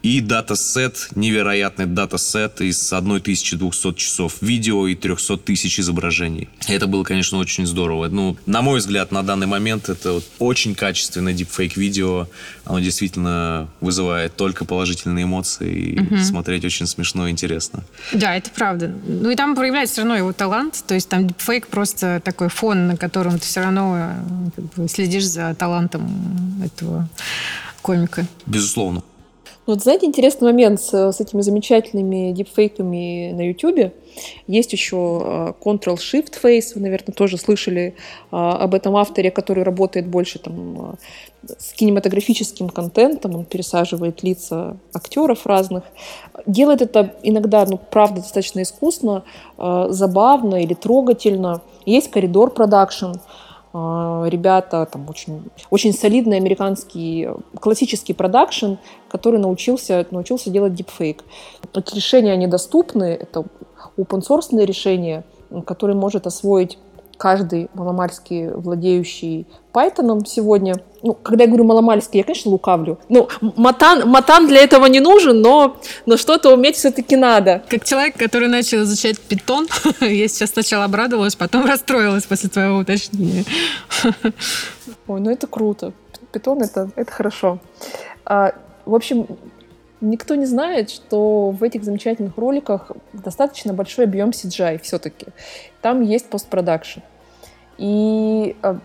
[0.06, 6.48] и датасет, невероятный датасет из 1200 часов видео и 300 тысяч изображений.
[6.68, 8.08] Это было, конечно, очень здорово.
[8.08, 12.28] Ну, на мой взгляд, на данный момент это вот очень качественное дипфейк видео.
[12.64, 16.18] Оно действительно вызывает только положительные эмоции и угу.
[16.18, 17.82] смотреть очень смешно и интересно.
[18.12, 18.94] Да, это правда.
[19.06, 20.84] Ну и там проявляется все равно его талант.
[20.86, 24.14] То есть там дипфейк просто такой фон, на котором ты все равно э,
[24.54, 26.08] как бы, следишь за талантом
[26.64, 27.08] этого
[27.82, 28.26] комика.
[28.46, 29.02] Безусловно.
[29.66, 33.92] Вот знаете, интересный момент с, с этими замечательными дипфейками на YouTube.
[34.46, 37.96] Есть еще а, Ctrl-Shift Face, вы, наверное, тоже слышали
[38.30, 40.96] а, об этом авторе, который работает больше там,
[41.58, 45.82] с кинематографическим контентом, он пересаживает лица актеров разных.
[46.46, 49.24] Делает это иногда, ну, правда, достаточно искусно,
[49.56, 51.60] забавно или трогательно.
[51.86, 53.12] Есть коридор продакшн,
[53.72, 57.28] а, ребята, там очень, очень солидный американский
[57.60, 58.74] классический продакшн,
[59.08, 61.24] который научился, научился делать дипфейк.
[61.74, 63.44] Эти решения, они доступны, это
[63.96, 65.24] open source решения,
[65.66, 66.78] которые может освоить
[67.16, 70.74] каждый маломальский владеющий Python сегодня.
[71.02, 72.98] Ну, когда я говорю маломальский, я, конечно, лукавлю.
[73.08, 75.76] Ну, матан, матан для этого не нужен, но,
[76.06, 77.62] но что-то уметь все-таки надо.
[77.68, 79.68] Как человек, который начал изучать питон,
[80.00, 83.44] я сейчас сначала обрадовалась, потом расстроилась после твоего уточнения.
[85.06, 85.92] Ой, ну это круто.
[86.32, 87.58] Питон это, это хорошо.
[88.24, 88.52] А,
[88.84, 89.26] в общем,
[90.00, 95.26] Никто не знает, что в этих замечательных роликах достаточно большой объем CGI все-таки.
[95.80, 97.00] Там есть постпродакшн.
[97.78, 98.78] И э,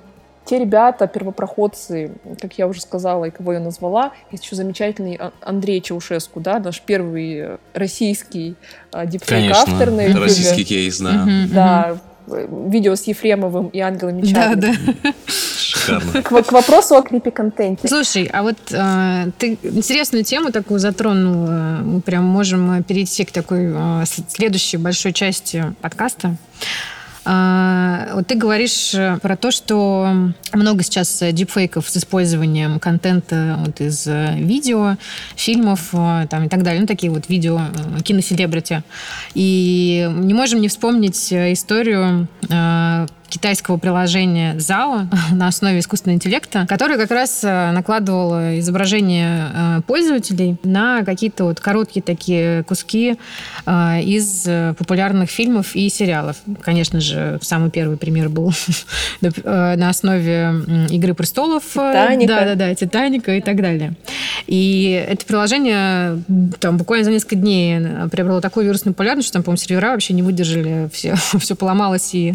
[0.45, 5.82] те ребята, первопроходцы, как я уже сказала и кого я назвала, есть еще замечательный Андрей
[5.82, 8.56] Чаушеску, да, наш первый российский
[8.93, 10.24] э, дипфейк-автор на YouTube.
[10.24, 11.28] российский кейс, да.
[11.52, 11.97] Да,
[12.28, 14.60] видео с Ефремовым и Ангелом Мечаровым.
[14.60, 15.13] Да, да.
[15.71, 16.21] Шикарно.
[16.21, 17.88] К, к вопросу о клипе-контенте.
[17.88, 21.79] Слушай, а вот э, ты интересную тему такую затронула.
[21.84, 26.36] Мы прям можем перейти к такой э, следующей большой части подкаста.
[27.23, 33.79] А, вот ты говоришь э, про то, что много сейчас дипфейков с использованием контента вот
[33.79, 34.97] из э, видео,
[35.36, 36.81] фильмов там, и так далее.
[36.81, 37.62] Ну, такие вот видео
[38.03, 38.84] киноселебрити.
[39.36, 42.27] И не можем не вспомнить историю
[43.32, 50.58] китайского приложения ZAO на основе искусственного интеллекта, которое как раз э, накладывало изображение э, пользователей
[50.63, 53.17] на какие-то вот короткие такие куски
[53.65, 56.38] э, из популярных фильмов и сериалов.
[56.62, 58.54] Конечно же, самый первый пример был
[59.22, 60.54] на основе
[60.89, 61.63] «Игры престолов».
[61.63, 62.34] Титаника.
[62.34, 63.94] Да-да-да, «Титаника» и так далее.
[64.48, 66.22] И это приложение
[66.60, 67.80] там буквально за несколько дней
[68.12, 72.34] приобрело такую вирусную популярность, что там, по-моему, сервера вообще не выдержали, все, все поломалось, и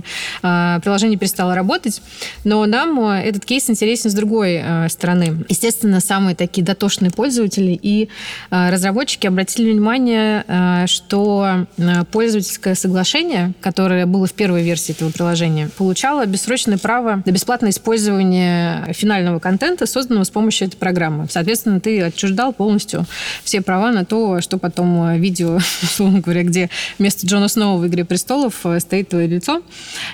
[0.87, 2.01] приложение перестало работать.
[2.45, 5.45] Но нам э, этот кейс интересен с другой э, стороны.
[5.49, 8.09] Естественно, самые такие дотошные пользователи и
[8.53, 11.67] э, разработчики обратили внимание, что
[12.13, 18.93] пользовательское соглашение, которое было в первой версии этого приложения, получало бессрочное право на бесплатное использование
[18.93, 21.27] финального контента, созданного с помощью этой программы.
[21.29, 23.07] Соответственно, ты отчуждал полностью
[23.43, 28.05] все права на то, что потом видео, условно говоря, где вместо Джона Сноу в «Игре
[28.05, 29.63] престолов» стоит твое лицо,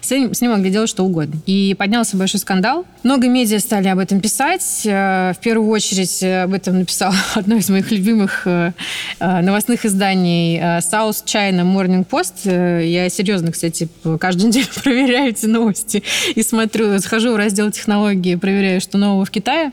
[0.01, 1.41] с ним, с могли делать что угодно.
[1.47, 2.87] И поднялся большой скандал.
[3.03, 4.83] Много медиа стали об этом писать.
[4.85, 8.71] Э, в первую очередь э, об этом написал одно из моих любимых э,
[9.19, 12.47] новостных изданий South China Morning Post.
[12.85, 13.89] Я серьезно, кстати,
[14.21, 16.05] каждую неделю проверяю эти новости
[16.37, 19.73] и смотрю, схожу в раздел технологии, проверяю, что нового в Китае.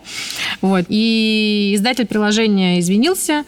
[0.61, 0.85] Вот.
[0.89, 3.43] И издатель приложения извинился,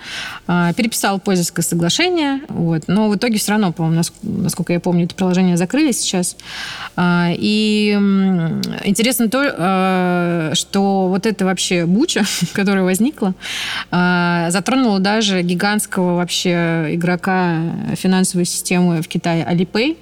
[0.45, 2.41] переписал пользовательское соглашение.
[2.49, 2.83] Вот.
[2.85, 6.35] Но в итоге все равно, по-моему, насколько я помню, это приложение закрыли сейчас.
[7.37, 7.91] И
[8.83, 13.33] интересно то, э, что вот эта вообще буча, которая возникла,
[13.91, 17.61] э, затронула даже гигантского вообще игрока
[17.95, 19.97] финансовой системы в Китае Alipay,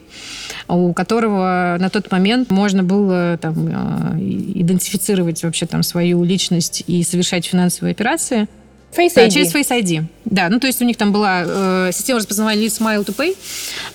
[0.68, 7.04] у которого на тот момент можно было там, э, идентифицировать вообще там свою личность и
[7.04, 8.48] совершать финансовые операции.
[8.96, 9.16] Face ID.
[9.16, 10.06] Да, через Face ID.
[10.30, 13.36] Да, ну то есть у них там была э, система распознавания лиц Smile to Pay,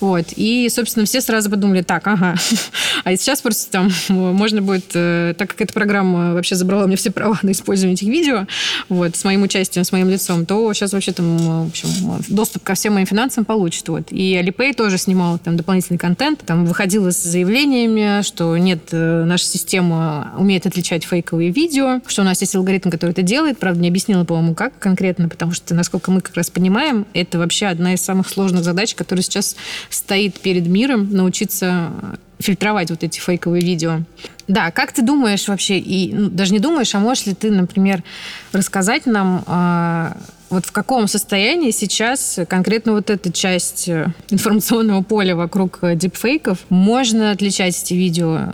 [0.01, 2.35] вот, и, собственно, все сразу подумали, так, ага,
[3.05, 7.11] а сейчас просто там можно будет, э, так как эта программа вообще забрала мне все
[7.11, 8.47] права на использование этих видео,
[8.89, 11.89] вот, с моим участием, с моим лицом, то сейчас вообще там, в общем,
[12.27, 14.11] доступ ко всем моим финансам получит, вот.
[14.11, 19.45] И Alipay тоже снимал там дополнительный контент, там выходила с заявлениями, что нет, э, наша
[19.45, 23.87] система умеет отличать фейковые видео, что у нас есть алгоритм, который это делает, правда, не
[23.87, 28.01] объяснила, по-моему, как конкретно, потому что, насколько мы как раз понимаем, это вообще одна из
[28.01, 29.55] самых сложных задач, которая сейчас
[29.89, 31.89] стоит перед миром, научиться
[32.37, 34.01] фильтровать вот эти фейковые видео.
[34.47, 38.03] Да, как ты думаешь вообще, и ну, даже не думаешь, а можешь ли ты, например,
[38.51, 40.11] рассказать нам, э,
[40.51, 46.59] вот в каком состоянии сейчас конкретно вот эта часть э, информационного поля вокруг э, дипфейков,
[46.69, 48.51] можно отличать эти видео,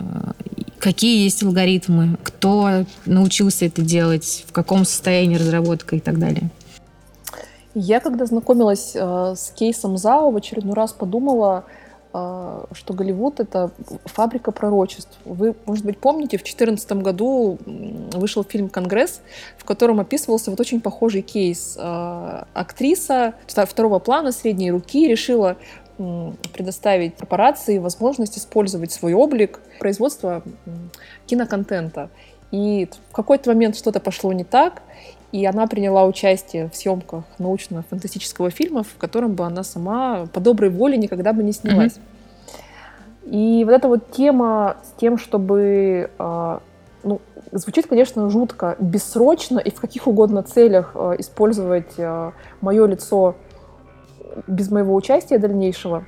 [0.82, 6.50] какие есть алгоритмы, кто научился это делать, в каком состоянии разработка и так далее?
[7.74, 11.64] Я, когда знакомилась э, с кейсом ЗАО, в очередной раз подумала,
[12.12, 13.70] э, что Голливуд— это
[14.04, 15.16] фабрика пророчеств.
[15.24, 19.20] Вы, может быть, помните, в 2014 году вышел фильм «Конгресс»,
[19.56, 21.76] в котором описывался вот очень похожий кейс.
[21.78, 25.56] Э, актриса второго плана, средней руки, решила
[26.52, 30.42] предоставить корпорации возможность использовать свой облик производства
[31.26, 32.08] киноконтента.
[32.50, 34.82] И в какой-то момент что-то пошло не так,
[35.32, 40.70] и она приняла участие в съемках научно-фантастического фильма, в котором бы она сама по доброй
[40.70, 41.94] воле никогда бы не снялась.
[41.94, 42.12] Mm-hmm.
[43.30, 46.58] И вот эта вот тема с тем, чтобы э,
[47.04, 47.20] ну,
[47.52, 53.36] звучит, конечно, жутко, бессрочно и в каких угодно целях э, использовать э, мое лицо
[54.46, 56.04] без моего участия дальнейшего.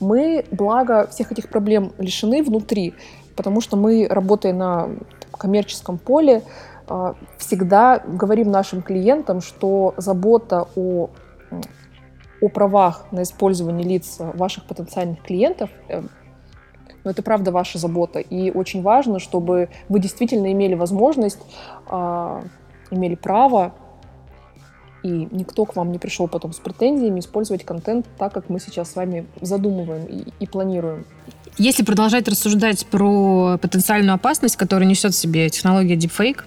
[0.00, 2.94] Мы, благо, всех этих проблем лишены внутри,
[3.36, 4.90] потому что мы, работая на
[5.32, 6.42] коммерческом поле,
[6.86, 11.10] а, всегда говорим нашим клиентам, что забота о,
[12.40, 16.02] о правах на использование лиц ваших потенциальных клиентов э,
[17.04, 18.18] но это правда ваша забота.
[18.18, 21.40] И очень важно, чтобы вы действительно имели возможность,
[21.90, 22.42] э,
[22.90, 23.72] имели право,
[25.02, 28.92] и никто к вам не пришел потом с претензиями использовать контент так, как мы сейчас
[28.92, 31.04] с вами задумываем и, и планируем.
[31.56, 36.42] Если продолжать рассуждать про потенциальную опасность, которую несет в себе технология deepfake,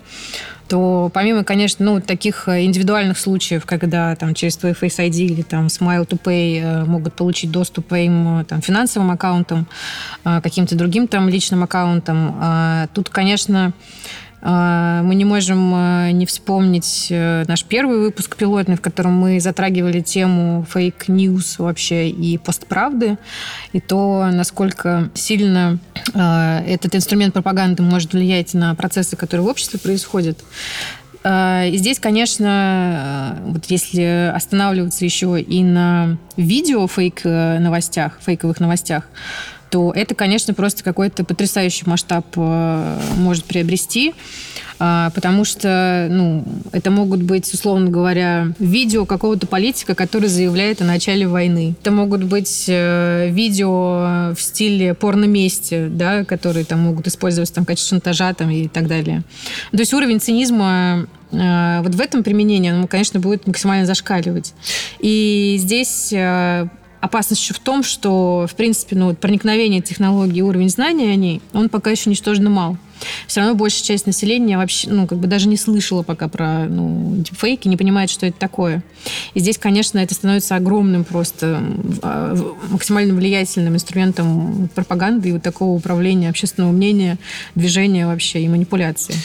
[0.70, 5.68] то помимо, конечно, ну, таких индивидуальных случаев, когда там через твой Face ID или там
[5.68, 9.68] Smile to Pay э, могут получить доступ к твоим там, финансовым аккаунтам,
[10.24, 13.74] э, каким-то другим там личным аккаунтам, э, тут, конечно,
[14.42, 20.00] мы не можем а, не вспомнить э, наш первый выпуск пилотный, в котором мы затрагивали
[20.02, 23.20] тему фейк-ньюс вообще и постправды,
[23.72, 25.78] и то, насколько сильно
[26.16, 30.40] а, этот инструмент пропаганды может влиять на процессы, которые в обществе происходят.
[31.24, 39.08] И здесь, конечно, вот если останавливаться еще и на видео фейк-новостях, э, фейковых новостях,
[39.72, 44.14] то это, конечно, просто какой-то потрясающий масштаб э, может приобрести,
[44.80, 46.44] а, потому что ну,
[46.74, 51.74] это могут быть, условно говоря, видео какого-то политика, который заявляет о начале войны.
[51.80, 57.68] Это могут быть э, видео в стиле порно-мести, да, которые там могут использоваться там, в
[57.68, 59.24] качестве шантажа там, и так далее.
[59.72, 64.54] То есть уровень цинизма э, вот в этом применении, он, конечно, будет максимально зашкаливать.
[65.00, 66.12] И здесь
[67.02, 71.68] опасность еще в том, что, в принципе, ну, проникновение технологий, уровень знания о ней, он
[71.68, 72.78] пока еще ничтожно мал.
[73.26, 77.16] Все равно большая часть населения вообще, ну, как бы даже не слышала пока про, ну,
[77.18, 78.84] дипфейки, не понимает, что это такое.
[79.34, 81.64] И здесь, конечно, это становится огромным просто
[82.04, 82.36] а,
[82.70, 87.18] максимально влиятельным инструментом пропаганды и вот такого управления общественного мнения,
[87.56, 89.16] движения вообще и манипуляции.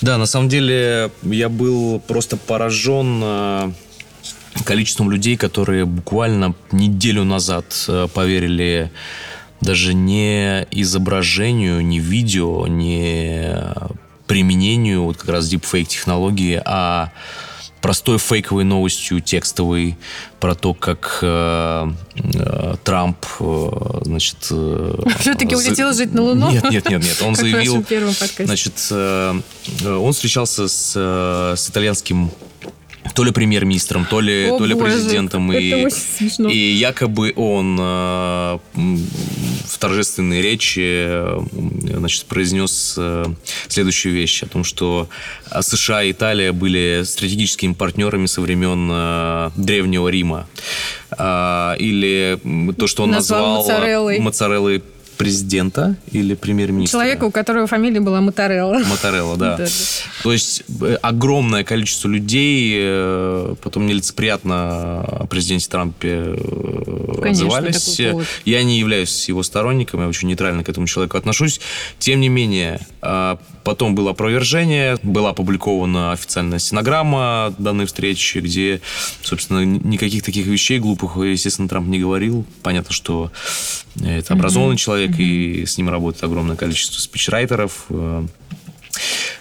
[0.00, 3.72] Да, на самом деле я был просто поражен а,
[4.64, 8.90] количеством людей, которые буквально неделю назад э, поверили
[9.60, 13.54] даже не изображению, не видео, не
[14.26, 17.12] применению вот как раз deepfake технологии, а
[17.80, 19.96] простой фейковой новостью текстовой
[20.40, 24.48] про то, как э, э, Трамп, э, значит...
[24.50, 25.68] Э, Все-таки за...
[25.68, 26.50] улетел жить на Луну?
[26.50, 27.22] Нет, нет, нет, нет.
[27.22, 27.84] Он заявил...
[28.38, 29.40] Значит, э,
[29.84, 32.32] он встречался с, э, с итальянским
[33.16, 35.50] то ли премьер-министром, то ли, О, то ли боже, президентом.
[35.52, 35.88] И.
[36.50, 41.40] И якобы он э, в торжественной речи э,
[41.96, 43.24] значит, произнес э,
[43.68, 45.08] следующую вещь о том, что
[45.60, 50.46] США и Италия были стратегическими партнерами со времен э, Древнего Рима.
[51.16, 52.38] Э, или
[52.78, 54.82] то, что он назвал, назвал моцареллой.
[55.16, 56.98] Президента или премьер-министра.
[56.98, 58.78] Человека, у которого фамилия была Моторелло.
[58.78, 59.58] Моторелло, да.
[60.22, 68.00] То есть э, огромное количество людей э, потом нелицеприятно о президенте Трампе э, отзывались.
[68.44, 71.60] Я не являюсь его сторонником, я очень нейтрально к этому человеку отношусь.
[71.98, 72.80] Тем не менее,
[73.64, 78.80] потом было опровержение, была опубликована официальная стенограмма данной встречи, где,
[79.22, 82.44] собственно, никаких таких вещей глупых, естественно, Трамп не говорил.
[82.62, 83.30] Понятно, что
[84.04, 85.05] это образованный mm-hmm.
[85.06, 85.62] Человек, mm-hmm.
[85.62, 87.86] и с ним работает огромное количество спичрайтеров.
[87.90, 88.26] Э.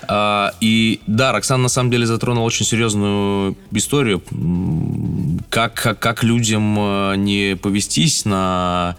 [0.08, 4.22] А, и да, Роксана на самом деле затронула очень серьезную историю.
[5.50, 8.98] Как, как, как людям э, не повестись на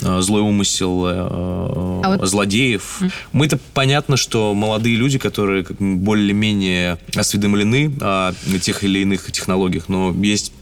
[0.00, 2.26] э, злой умысел а вот...
[2.26, 2.98] злодеев.
[3.00, 3.12] Mm.
[3.32, 10.52] Мы-то понятно, что молодые люди, которые более-менее осведомлены о тех или иных технологиях, но есть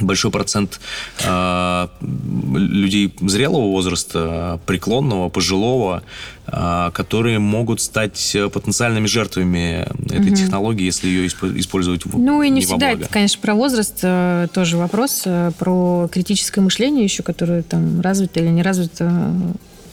[0.00, 0.80] большой процент
[1.24, 6.02] э, людей зрелого возраста, преклонного, пожилого,
[6.46, 10.36] э, которые могут стать потенциальными жертвами этой угу.
[10.36, 14.48] технологии, если ее использовать в Ну и не, не всегда это, конечно, про возраст э,
[14.52, 19.32] тоже вопрос, э, про критическое мышление еще, которое там развито или не развито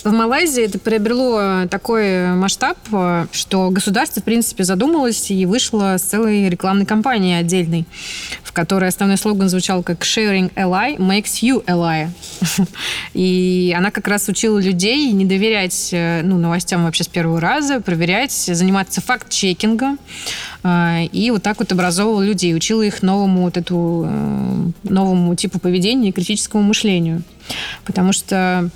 [0.04, 2.78] в Малайзии это приобрело такой масштаб,
[3.32, 7.86] что государство, в принципе, задумалось и вышло с целой рекламной кампанией отдельной,
[8.44, 12.10] в которой основной слоган звучал как «Sharing ally makes you ally».
[13.14, 17.80] И она как раз учила людей не доверять э, ну, новостям вообще с первого раза,
[17.80, 20.00] проверять, заниматься факт-чекингом,
[20.64, 25.60] э, и вот так вот образовывала людей, учила их новому вот эту э, новому типу
[25.60, 27.24] поведения и критическому мышлению.
[27.86, 28.70] Потому что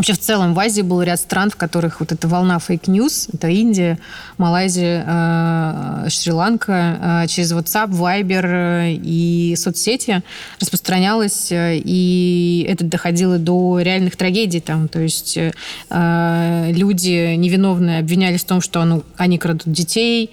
[0.00, 3.48] Вообще в целом в Азии был ряд стран, в которых вот эта волна фейк-ньюс, это
[3.48, 3.98] Индия,
[4.38, 10.22] Малайзия, э, Шри-Ланка, э, через WhatsApp, Viber э, и соцсети
[10.58, 15.36] распространялась, и это доходило до реальных трагедий там, то есть
[15.90, 20.30] люди невиновные обвинялись в том, что ну, они крадут детей,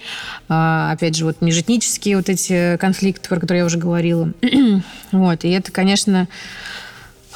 [0.48, 4.32] опять же, вот межэтнические вот эти конфликты, про которые я уже говорила.
[5.12, 6.26] вот, и это, конечно,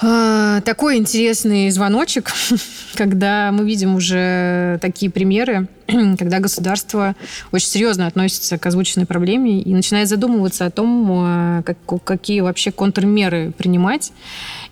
[0.02, 2.32] такой интересный звоночек,
[2.94, 5.68] когда мы видим уже такие примеры,
[6.18, 7.14] когда государство
[7.52, 12.72] очень серьезно относится к озвученной проблеме и начинает задумываться о том, а, как, какие вообще
[12.72, 14.12] контрмеры принимать,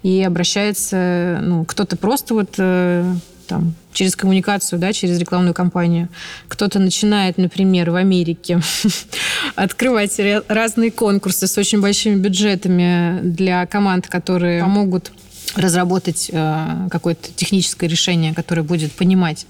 [0.03, 3.15] и обращается, ну, кто-то просто вот э,
[3.47, 6.09] там, через коммуникацию, да, через рекламную кампанию.
[6.49, 8.61] Кто-то начинает, например, в Америке
[9.55, 15.13] открывать разные конкурсы с очень большими бюджетами для команд, которые помогут
[15.57, 19.47] разработать э, какое-то техническое решение, которое будет понимать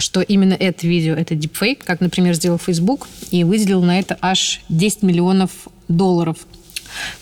[0.00, 4.60] что именно это видео, это дипфейк, как, например, сделал Facebook, и выделил на это аж
[4.68, 5.50] 10 миллионов
[5.88, 6.36] долларов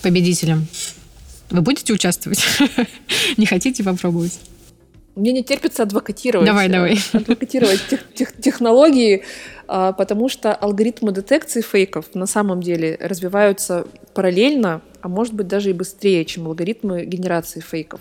[0.03, 0.67] победителям.
[1.51, 2.45] Вы будете участвовать?
[3.39, 4.39] Не хотите попробовать?
[5.17, 6.47] Мне не терпится адвокатировать.
[6.47, 6.99] Давай, давай.
[7.15, 9.25] Адвокатировать тех, тех, технологии,
[9.67, 15.71] а, потому что алгоритмы детекции фейков на самом деле развиваются параллельно, а может быть даже
[15.71, 18.01] и быстрее, чем алгоритмы генерации фейков.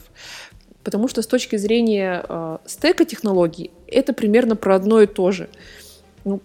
[0.84, 5.48] Потому что с точки зрения э, стека технологий это примерно про одно и то же.
[6.26, 6.42] Ну,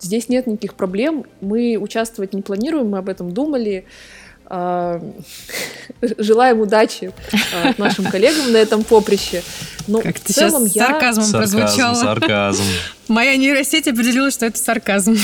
[0.00, 1.26] здесь нет никаких проблем.
[1.40, 3.84] Мы участвовать не планируем, мы об этом думали.
[3.84, 4.23] Э,
[6.18, 9.42] желаем удачи э, нашим коллегам на этом поприще.
[9.86, 10.86] Но как в целом сейчас я...
[10.86, 11.94] сарказмом сарказм, прозвучало.
[11.94, 12.62] Сарказм.
[13.08, 15.16] Моя нейросеть определила, что это сарказм.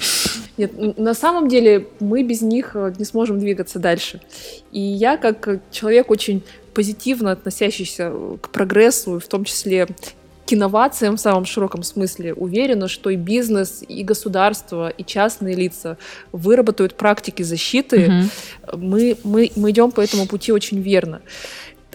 [0.56, 4.20] Нет, на самом деле мы без них э, не сможем двигаться дальше.
[4.72, 6.42] И я, как человек очень
[6.74, 9.88] позитивно относящийся к прогрессу, в том числе
[10.50, 15.96] к инновациям в самом широком смысле, уверена, что и бизнес, и государство, и частные лица
[16.32, 18.28] выработают практики защиты.
[18.72, 18.78] Угу.
[18.78, 21.20] Мы, мы, мы идем по этому пути очень верно.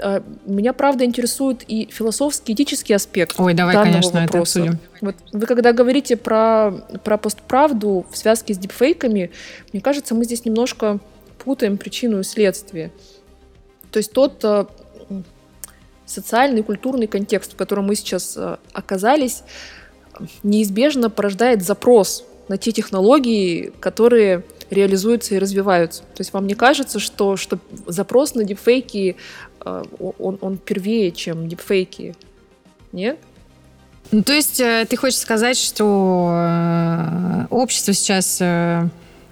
[0.01, 4.59] А, меня, правда, интересует и философский, этический аспект Ой, давай, данного конечно, вопроса.
[4.59, 4.79] Это обсудим.
[5.01, 6.71] Вот вы когда говорите про,
[7.03, 9.31] про постправду в связке с дипфейками,
[9.73, 10.99] мне кажется, мы здесь немножко
[11.43, 12.91] путаем причину и следствие.
[13.91, 14.43] То есть тот
[16.05, 19.43] э, социальный, культурный контекст, в котором мы сейчас э, оказались,
[20.43, 26.01] неизбежно порождает запрос на те технологии, которые реализуются и развиваются.
[26.01, 29.15] То есть вам не кажется, что, что запрос на дипфейки,
[29.63, 29.83] э,
[30.19, 32.15] он, он первее, чем дипфейки?
[32.91, 33.19] Нет?
[34.11, 38.39] Ну, то есть ты хочешь сказать, что общество сейчас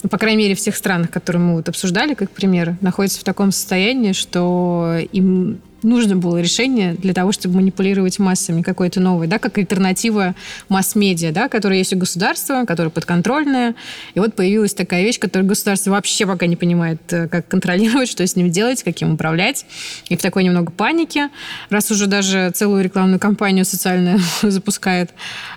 [0.04, 3.24] ну, по крайней мере, в тех странах, которые мы вот обсуждали, как пример, находятся в
[3.24, 9.40] таком состоянии, что им нужно было решение для того, чтобы манипулировать массами какой-то новой, да,
[9.40, 10.36] как альтернатива
[10.70, 13.76] масс-медиа, да, которая есть у государства, которая подконтрольная.
[14.14, 18.26] И вот появилась такая вещь, которую государство вообще пока не понимает, э, как контролировать, что
[18.26, 19.66] с ним делать, как им управлять.
[20.10, 21.30] И в такой немного панике,
[21.70, 25.12] раз уже даже целую рекламную кампанию социальную запускает.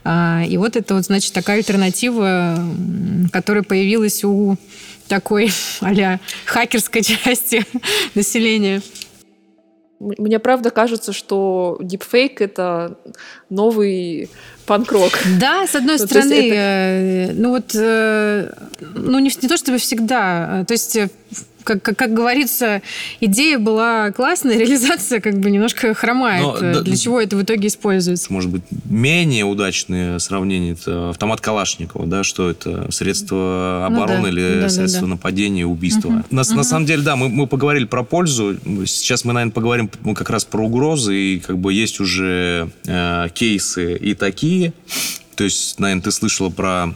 [0.04, 2.58] А, и вот это вот, значит, такая альтернатива,
[3.32, 4.56] которая появилась у
[5.08, 5.50] такой
[5.80, 7.64] а хакерской части
[8.14, 8.82] населения.
[9.98, 12.98] Мне правда кажется, что дипфейк— это
[13.48, 14.30] новый
[14.66, 15.12] панк-рок.
[15.38, 16.54] Да, с одной ну, стороны, это...
[16.54, 18.52] Э, ну вот, э,
[18.94, 21.08] ну не, не то чтобы всегда, то есть э,
[21.66, 22.80] как, как, как говорится,
[23.20, 26.42] идея была классная, реализация как бы немножко хромает.
[26.42, 28.32] Но, Для да, чего это в итоге используется?
[28.32, 34.28] Может быть, менее удачное сравнение это автомат Калашникова, да, что это средство обороны ну, да.
[34.30, 35.10] или да, средство да, да.
[35.14, 36.08] нападения, убийства.
[36.08, 36.24] Угу.
[36.30, 36.54] На, угу.
[36.54, 38.56] на самом деле, да, мы, мы поговорили про пользу.
[38.86, 43.26] Сейчас мы, наверное, поговорим мы как раз про угрозы, и как бы есть уже э,
[43.34, 44.55] кейсы и такие.
[45.34, 46.94] То есть, наверное, ты слышала про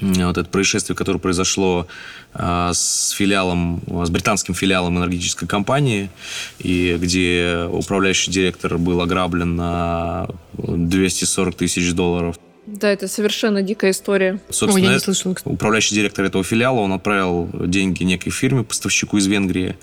[0.00, 1.86] вот это происшествие, которое произошло
[2.34, 6.10] а, с филиалом, с британским филиалом энергетической компании,
[6.58, 12.36] и где управляющий директор был ограблен на 240 тысяч долларов.
[12.66, 14.40] Да, это совершенно дикая история.
[14.50, 15.36] Собственно, Ой, я не слышала.
[15.44, 19.76] управляющий директор этого филиала, он отправил деньги некой фирме, поставщику из Венгрии,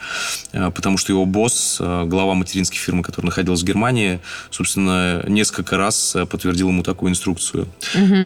[0.52, 4.20] э, потому что его босс, э, глава материнской фирмы, которая находилась в Германии,
[4.52, 7.68] собственно, несколько раз э, подтвердил ему такую инструкцию.
[7.96, 8.26] Угу.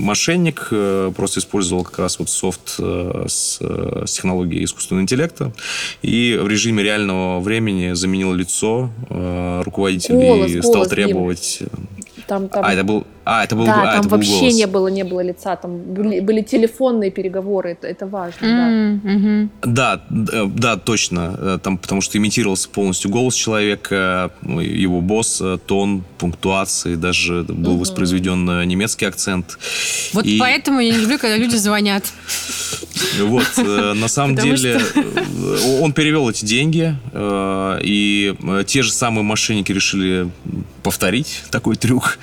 [0.00, 0.68] Мошенник
[1.16, 5.54] просто использовал как раз вот софт с, с технологией искусственного интеллекта
[6.02, 11.62] и в режиме реального времени заменил лицо руководителя голос, и стал голос, требовать...
[12.26, 12.64] Там, там...
[12.64, 14.54] А, это был а, это был Да, а, там это вообще голос.
[14.54, 19.48] не было, не было лица, там были, были телефонные переговоры, это, это важно, mm-hmm.
[19.62, 20.00] да.
[20.02, 20.02] Да,
[20.32, 25.58] э, да, точно, э, там, потому что имитировался полностью голос человека, ну, его босс, э,
[25.66, 27.78] тон, пунктуации, даже был mm-hmm.
[27.78, 29.58] воспроизведен немецкий акцент.
[30.12, 30.38] Вот И...
[30.38, 32.04] поэтому я не люблю, когда люди звонят.
[33.20, 34.80] Вот, на самом деле,
[35.80, 36.96] он перевел эти деньги,
[37.82, 38.34] и
[38.66, 40.28] те же самые мошенники решили
[40.82, 42.18] повторить такой трюк.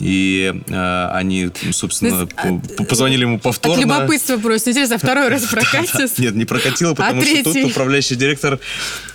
[0.00, 3.76] И э, они, собственно, есть, позвонили ему повторно.
[3.76, 4.70] От любопытства просто.
[4.70, 6.08] Интересно, а второй раз прокатится?
[6.18, 8.60] Нет, не прокатило, потому что тут управляющий директор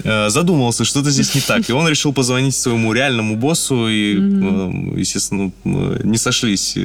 [0.04, 1.70] э, задумался, что-то здесь не так.
[1.70, 6.78] И он решил позвонить своему реальному боссу, и, э, естественно, не сошлись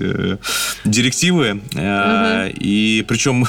[0.85, 1.61] директивы.
[1.75, 3.47] И причем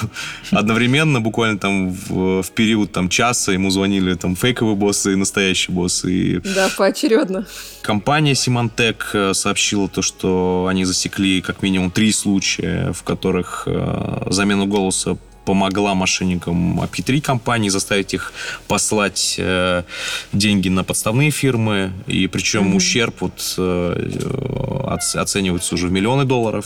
[0.52, 6.42] одновременно, буквально там в период там часа ему звонили там фейковые боссы и настоящие боссы.
[6.56, 7.46] Да, поочередно.
[7.82, 10.39] Компания Symantec сообщила то, что
[10.70, 17.70] они засекли как минимум три случая, в которых э, замену голоса помогла мошенникам обхитрить компании,
[17.70, 18.34] заставить их
[18.68, 19.84] послать э,
[20.32, 22.76] деньги на подставные фирмы, и причем mm-hmm.
[22.76, 26.66] ущерб вот, э, оценивается уже в миллионы долларов.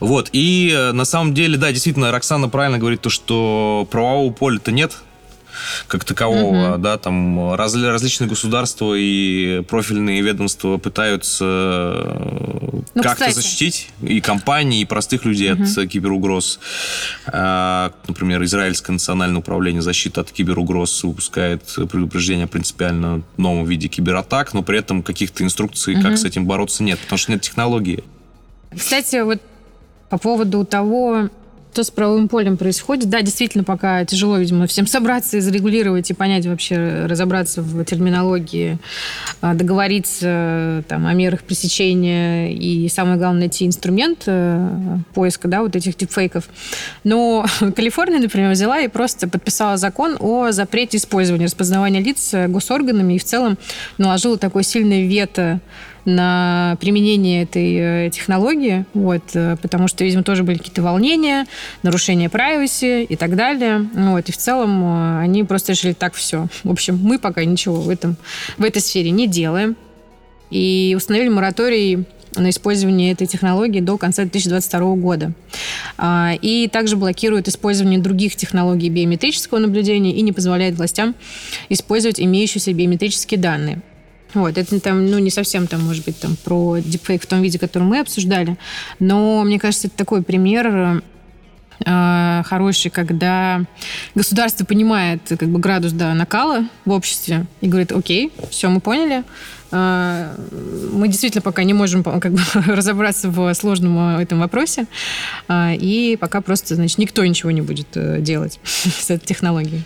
[0.00, 4.72] Вот, и э, на самом деле, да, действительно, Роксана правильно говорит то, что правового поля-то
[4.72, 4.98] нет,
[5.86, 6.78] как такового, угу.
[6.78, 14.80] да, там раз, различные государства и профильные ведомства пытаются э, ну, как-то защитить и компании,
[14.80, 15.64] и простых людей угу.
[15.64, 16.60] от киберугроз.
[17.26, 24.54] А, например, Израильское национальное управление защиты от киберугроз выпускает предупреждение о принципиально новом виде кибератак,
[24.54, 26.02] но при этом каких-то инструкций, угу.
[26.02, 28.04] как с этим бороться, нет, потому что нет технологии.
[28.76, 29.40] Кстати, вот
[30.08, 31.28] по поводу того,
[31.78, 33.08] что с правовым полем происходит.
[33.08, 38.78] Да, действительно, пока тяжело, видимо, всем собраться и зарегулировать и понять вообще, разобраться в терминологии,
[39.40, 44.68] а, договориться там, о мерах пресечения и, самое главное, найти инструмент э,
[45.14, 46.48] поиска да, вот этих дипфейков.
[47.04, 53.18] Но Калифорния, например, взяла и просто подписала закон о запрете использования распознавания лиц госорганами и
[53.20, 53.56] в целом
[53.98, 55.60] наложила такое сильное вето
[56.08, 61.46] на применение этой э, технологии, вот, э, потому что, видимо, тоже были какие-то волнения,
[61.82, 63.88] нарушение privacy и так далее.
[63.94, 66.48] Вот, и в целом э, они просто решили, так, все.
[66.64, 68.16] В общем, мы пока ничего в, этом,
[68.56, 69.76] в этой сфере не делаем.
[70.50, 75.32] И установили мораторий на использование этой технологии до конца 2022 года.
[75.96, 81.14] А, и также блокирует использование других технологий биометрического наблюдения и не позволяет властям
[81.68, 83.82] использовать имеющиеся биометрические данные.
[84.34, 87.58] Вот, это там, ну, не совсем там, может быть, там про дипфейк в том виде,
[87.58, 88.58] который мы обсуждали,
[88.98, 91.02] но мне кажется, это такой пример
[91.84, 93.64] э, хороший, когда
[94.14, 99.24] государство понимает как бы градус да, накала в обществе и говорит, окей, все, мы поняли,
[99.70, 104.86] мы действительно пока не можем как бы, разобраться в сложном этом вопросе,
[105.46, 109.82] а, и пока просто, значит, никто ничего не будет э, делать с этой технологией.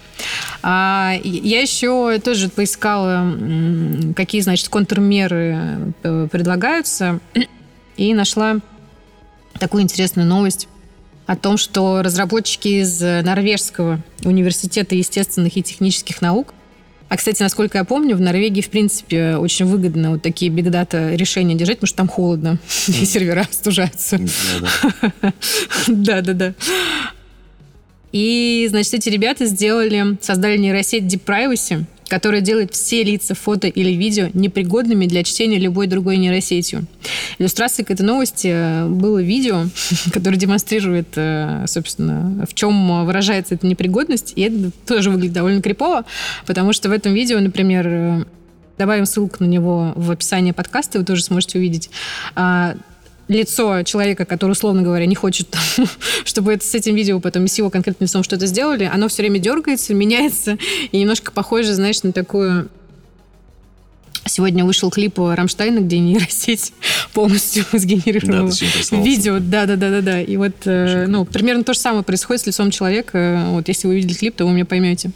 [0.63, 3.37] А я еще тоже поискала,
[4.15, 7.19] какие, значит, контрмеры э, предлагаются,
[7.97, 8.59] и нашла
[9.59, 10.69] такую интересную новость
[11.27, 16.55] о том, что разработчики из Норвежского университета естественных и технических наук
[17.13, 21.55] а, кстати, насколько я помню, в Норвегии, в принципе, очень выгодно вот такие бигдата решения
[21.55, 22.59] держать, потому что там холодно,
[22.89, 24.19] и сервера остужаются.
[25.89, 26.55] Да-да-да.
[28.13, 33.93] И, значит, эти ребята сделали, создали нейросеть Deep Privacy, которая делает все лица, фото или
[33.93, 36.85] видео непригодными для чтения любой другой нейросетью.
[37.39, 39.65] Иллюстрацией к этой новости э, было видео,
[40.13, 44.35] которое демонстрирует, э, собственно, в чем выражается эта непригодность.
[44.37, 46.05] И это тоже выглядит довольно крипово,
[46.45, 48.25] потому что в этом видео, например, э,
[48.77, 51.89] добавим ссылку на него в описании подкаста, вы тоже сможете увидеть
[52.35, 52.75] а,
[53.29, 55.57] лицо человека, который, условно говоря, не хочет,
[56.25, 59.39] чтобы это, с этим видео потом с его конкретным лицом что-то сделали, оно все время
[59.39, 60.59] дергается, меняется
[60.91, 62.69] и немножко похоже, знаешь, на такую
[64.25, 66.73] Сегодня вышел клип Рамштайна, где нейросеть
[67.13, 69.39] полностью сгенерировала да, видео.
[69.41, 70.21] Да, да, да, да, да.
[70.21, 73.47] И вот, э, ну, примерно то же самое происходит с лицом человека.
[73.49, 75.11] Вот, если вы видели клип, то вы меня поймете.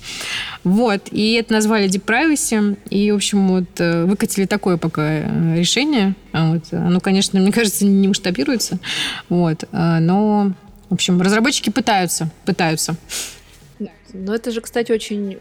[0.65, 1.03] Вот.
[1.13, 2.77] И это назвали Deep Privacy.
[2.91, 6.17] И, в общем, вот э, выкатили такое пока э, решение.
[6.33, 6.65] Вот.
[6.73, 8.81] Оно, конечно, мне кажется, не масштабируется.
[9.29, 9.65] Вот.
[9.73, 10.53] Но,
[10.91, 12.97] в общем, разработчики пытаются, пытаются.
[14.13, 15.39] Но это же, кстати, очень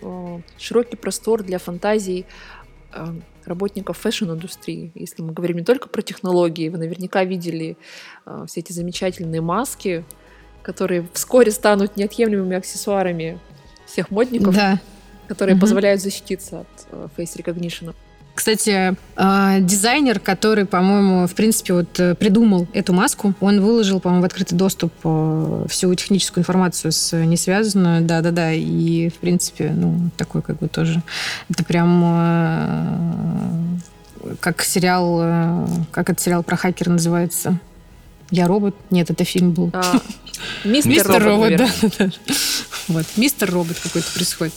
[0.57, 2.25] широкий простор для фантазий
[3.45, 4.91] работников фэшн-индустрии.
[4.95, 7.77] Если мы говорим не только про технологии, вы наверняка видели
[8.25, 10.03] э, все эти замечательные маски,
[10.63, 13.39] которые вскоре станут неотъемлемыми аксессуарами
[13.85, 14.79] всех модников, да.
[15.27, 15.61] которые угу.
[15.61, 17.93] позволяют защититься от э, face recognition.
[18.35, 24.23] Кстати, а, дизайнер, который, по-моему, в принципе, вот э, придумал эту маску, он выложил, по-моему,
[24.23, 30.41] в открытый доступ э, всю техническую информацию с несвязанную, да-да-да, и, в принципе, ну, такой
[30.41, 31.01] как бы тоже,
[31.49, 32.03] это прям
[34.27, 37.57] э, как сериал, как этот сериал про хакера называется?
[38.31, 38.75] Я робот?
[38.89, 39.69] Нет, это фильм был.
[39.73, 40.01] А,
[40.65, 41.69] мистер, робот, да,
[41.99, 42.09] да.
[42.89, 44.53] Вот, мистер робот какой-то происходит.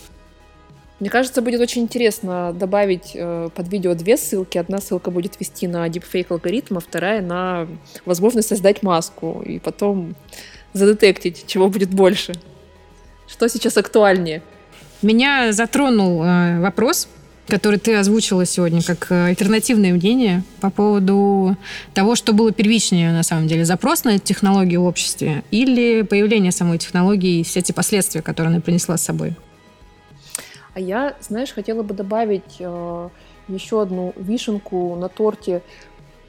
[1.00, 4.58] Мне кажется, будет очень интересно добавить э, под видео две ссылки.
[4.58, 7.68] Одна ссылка будет вести на deepfake алгоритм, а вторая на
[8.04, 10.16] возможность создать маску и потом
[10.72, 12.32] задетектить, чего будет больше.
[13.28, 14.42] Что сейчас актуальнее?
[15.00, 17.08] Меня затронул э, вопрос,
[17.46, 21.56] который ты озвучила сегодня как э, альтернативное мнение по поводу
[21.94, 23.64] того, что было первичнее на самом деле.
[23.64, 28.60] Запрос на технологию в обществе или появление самой технологии и все эти последствия, которые она
[28.60, 29.36] принесла с собой?
[30.78, 33.08] А я, знаешь, хотела бы добавить э,
[33.48, 35.60] еще одну вишенку на торте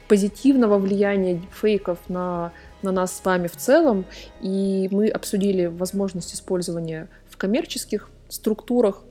[0.08, 2.50] позитивного влияния дипфейков на
[2.82, 4.06] на нас с вами в целом,
[4.40, 9.04] и мы обсудили возможность использования в коммерческих структурах,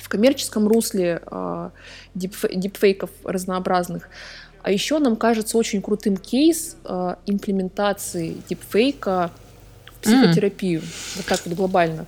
[0.00, 1.70] в коммерческом русле э,
[2.14, 4.08] дипфейков разнообразных.
[4.62, 9.30] А еще нам кажется очень крутым кейс э, имплементации дипфейка
[9.94, 11.16] в психотерапию, mm.
[11.18, 12.06] вот так вот глобально.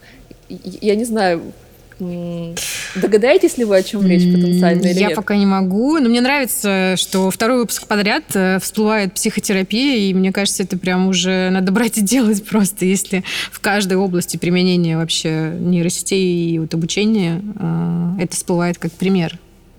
[0.48, 1.52] Я не знаю,
[1.98, 5.16] Догадаетесь ли вы, о чем речь потенциально или Я нет?
[5.16, 10.32] пока не могу, но мне нравится, что второй выпуск подряд э, всплывает психотерапия, и мне
[10.32, 15.56] кажется, это прям уже надо брать и делать просто, если в каждой области применения вообще
[15.58, 19.38] нейросетей и вот обучения э, это всплывает как пример.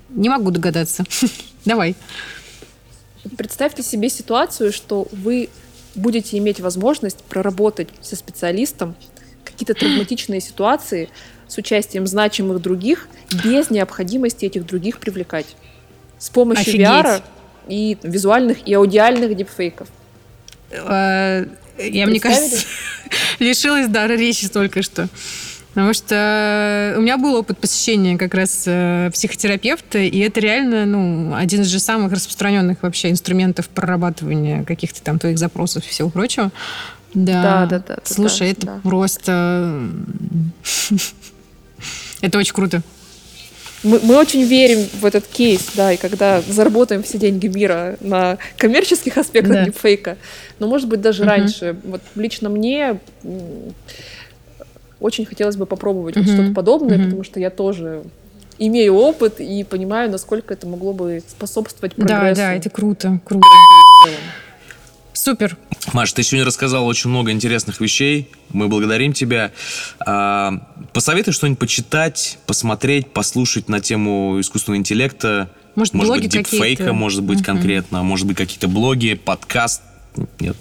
[0.10, 1.04] Не могу догадаться.
[1.66, 1.96] Давай.
[3.38, 5.50] Представьте себе ситуацию, что вы
[5.96, 8.96] будете иметь возможность проработать со специалистом
[9.44, 11.10] какие-то травматичные ситуации,
[11.50, 13.10] с участием значимых других
[13.44, 15.48] без необходимости этих других привлекать.
[16.18, 16.88] С помощью Офигеть.
[16.88, 17.22] VR
[17.68, 19.88] и визуальных и аудиальных дипфейков.
[20.72, 21.46] А,
[21.78, 22.66] я, мне кажется,
[23.40, 25.10] лишилась дара речи только что.
[25.70, 31.36] Потому что у меня был опыт посещения как раз э, психотерапевта, и это реально ну,
[31.36, 36.52] один из же самых распространенных вообще инструментов прорабатывания каких-то там твоих запросов и всего прочего.
[37.14, 37.84] Да, да, да.
[37.88, 38.80] да Слушай, да, это да.
[38.84, 39.90] просто
[42.22, 42.82] это очень круто.
[43.84, 48.38] Мы, мы очень верим в этот кейс, да, и когда заработаем все деньги мира на
[48.58, 49.66] коммерческих аспектах да.
[49.66, 50.18] дипфейка,
[50.60, 51.30] но, может быть, даже угу.
[51.30, 51.78] раньше.
[51.84, 53.00] Вот лично мне
[55.00, 56.26] очень хотелось бы попробовать угу.
[56.26, 57.06] что-то подобное, угу.
[57.06, 58.04] потому что я тоже
[58.58, 62.36] имею опыт и понимаю, насколько это могло бы способствовать прогрессу.
[62.36, 63.48] Да, да, это круто, круто.
[65.20, 65.58] Супер.
[65.92, 68.32] Маш, ты сегодня рассказал очень много интересных вещей.
[68.52, 69.52] Мы благодарим тебя.
[70.00, 75.50] А, посоветуй что-нибудь почитать, посмотреть, послушать на тему искусственного интеллекта.
[75.76, 77.46] Может, может блоги быть, дипфейка, может быть, uh-huh.
[77.46, 78.02] конкретно.
[78.02, 79.82] Может быть, какие-то блоги, подкаст.
[80.40, 80.56] Нет.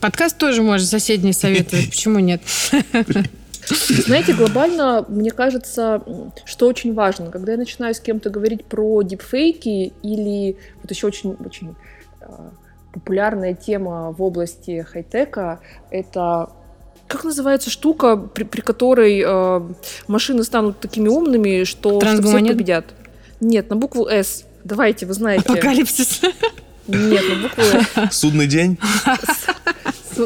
[0.00, 1.90] Подкаст тоже может соседний советовать.
[1.90, 2.40] Почему нет?
[3.66, 6.02] Знаете, глобально, мне кажется,
[6.46, 11.32] что очень важно, когда я начинаю с кем-то говорить про дипфейки или вот еще очень,
[11.32, 11.74] очень
[12.22, 12.52] а,
[12.98, 16.50] популярная тема в области хай-тека— это
[17.06, 19.60] как называется штука, при, при которой э,
[20.08, 22.84] машины станут такими умными, что, что всех победят?
[23.40, 24.44] Нет, на букву «С».
[24.62, 25.44] Давайте, вы знаете.
[25.48, 26.20] Апокалипсис.
[26.86, 28.14] Нет, на букву «С».
[28.14, 28.78] Судный день?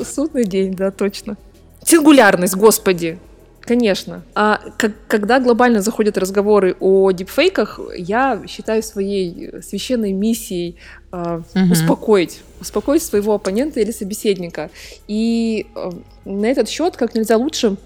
[0.04, 1.36] Судный день, да, точно.
[1.84, 3.18] Сингулярность, господи.
[3.64, 4.22] Конечно.
[4.34, 10.76] А как, когда глобально заходят разговоры о дипфейках, я считаю своей священной миссией
[11.12, 11.72] э, угу.
[11.72, 14.70] успокоить, успокоить своего оппонента или собеседника.
[15.06, 15.90] И э,
[16.24, 17.76] на этот счет как нельзя лучше, э,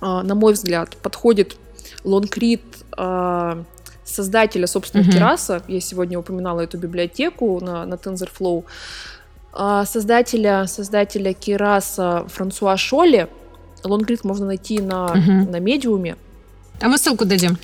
[0.00, 1.56] на мой взгляд, подходит
[2.04, 2.62] лонгрид
[2.96, 3.64] э,
[4.04, 5.12] создателя, собственно, угу.
[5.12, 5.62] Кераса.
[5.66, 8.64] Я сегодня упоминала эту библиотеку на, на TensorFlow.
[9.54, 13.28] Э, создателя, создателя Кераса Франсуа Шолли
[13.84, 15.50] Лонгрид можно найти на, угу.
[15.50, 16.16] на медиуме.
[16.80, 17.58] А мы ссылку дадим.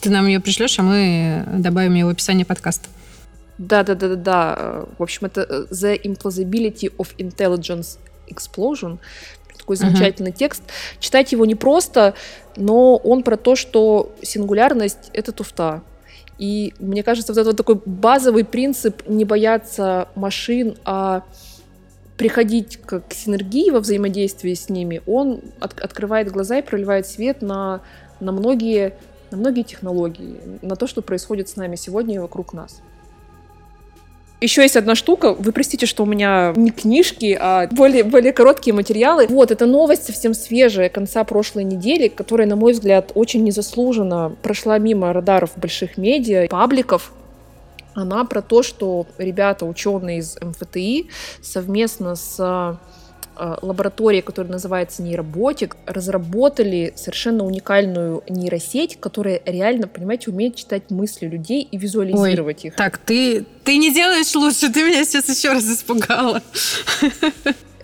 [0.00, 2.88] Ты нам ее пришлешь, а мы добавим ее в описание подкаста.
[3.58, 4.84] Да, да, да, да, да.
[4.98, 7.98] В общем, это э, The Implausibility of Intelligence
[8.28, 8.98] Explosion.
[9.56, 10.38] Такой замечательный uh-huh.
[10.38, 10.62] текст.
[11.00, 12.14] Читать его не просто,
[12.56, 15.82] но он про то, что сингулярность— это туфта.
[16.38, 21.22] И мне кажется, вот этот такой базовый принцип не бояться машин, а
[22.16, 27.42] приходить к, к синергии во взаимодействии с ними, он от, открывает глаза и проливает свет
[27.42, 27.82] на,
[28.20, 28.94] на, многие,
[29.30, 32.80] на многие технологии, на то, что происходит с нами сегодня и вокруг нас.
[34.40, 35.32] Еще есть одна штука.
[35.32, 39.26] Вы простите, что у меня не книжки, а более, более короткие материалы.
[39.28, 44.76] Вот, это новость совсем свежая, конца прошлой недели, которая, на мой взгляд, очень незаслуженно прошла
[44.78, 47.12] мимо радаров больших медиа, пабликов
[47.96, 51.08] она про то, что ребята, ученые из МФТИ,
[51.40, 60.56] совместно с э, лабораторией, которая называется нейроботик, разработали совершенно уникальную нейросеть, которая реально, понимаете, умеет
[60.56, 62.76] читать мысли людей и визуализировать Ой, их.
[62.76, 66.42] Так, ты, ты не делаешь лучше, ты меня сейчас еще раз испугала.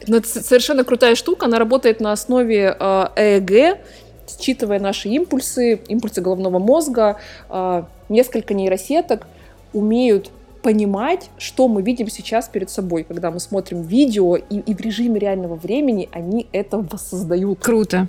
[0.06, 3.78] Но это совершенно крутая штука, она работает на основе э, ЭЭГ,
[4.26, 9.26] считывая наши импульсы, импульсы головного мозга, э, несколько нейросеток,
[9.72, 10.30] умеют
[10.62, 15.18] понимать, что мы видим сейчас перед собой, когда мы смотрим видео, и, и в режиме
[15.18, 17.58] реального времени они это воссоздают.
[17.60, 18.06] Круто.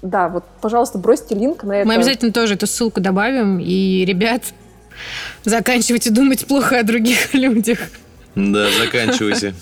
[0.00, 1.88] Да, вот, пожалуйста, бросьте линк на это.
[1.88, 3.58] Мы обязательно тоже эту ссылку добавим.
[3.58, 4.42] И, ребят,
[5.44, 7.80] заканчивайте думать плохо о других людях.
[8.36, 9.54] Да, заканчивайте.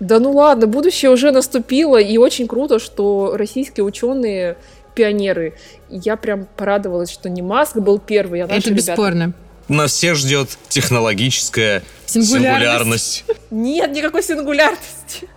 [0.00, 4.56] Да ну ладно, будущее уже наступило, и очень круто, что российские ученые
[4.94, 5.54] пионеры.
[5.90, 9.24] Я прям порадовалась, что не Маск был первый, а наши Это беспорно.
[9.24, 13.24] Ребята Нас всех ждет технологическая сингулярность.
[13.50, 15.28] Нет никакой сингулярности.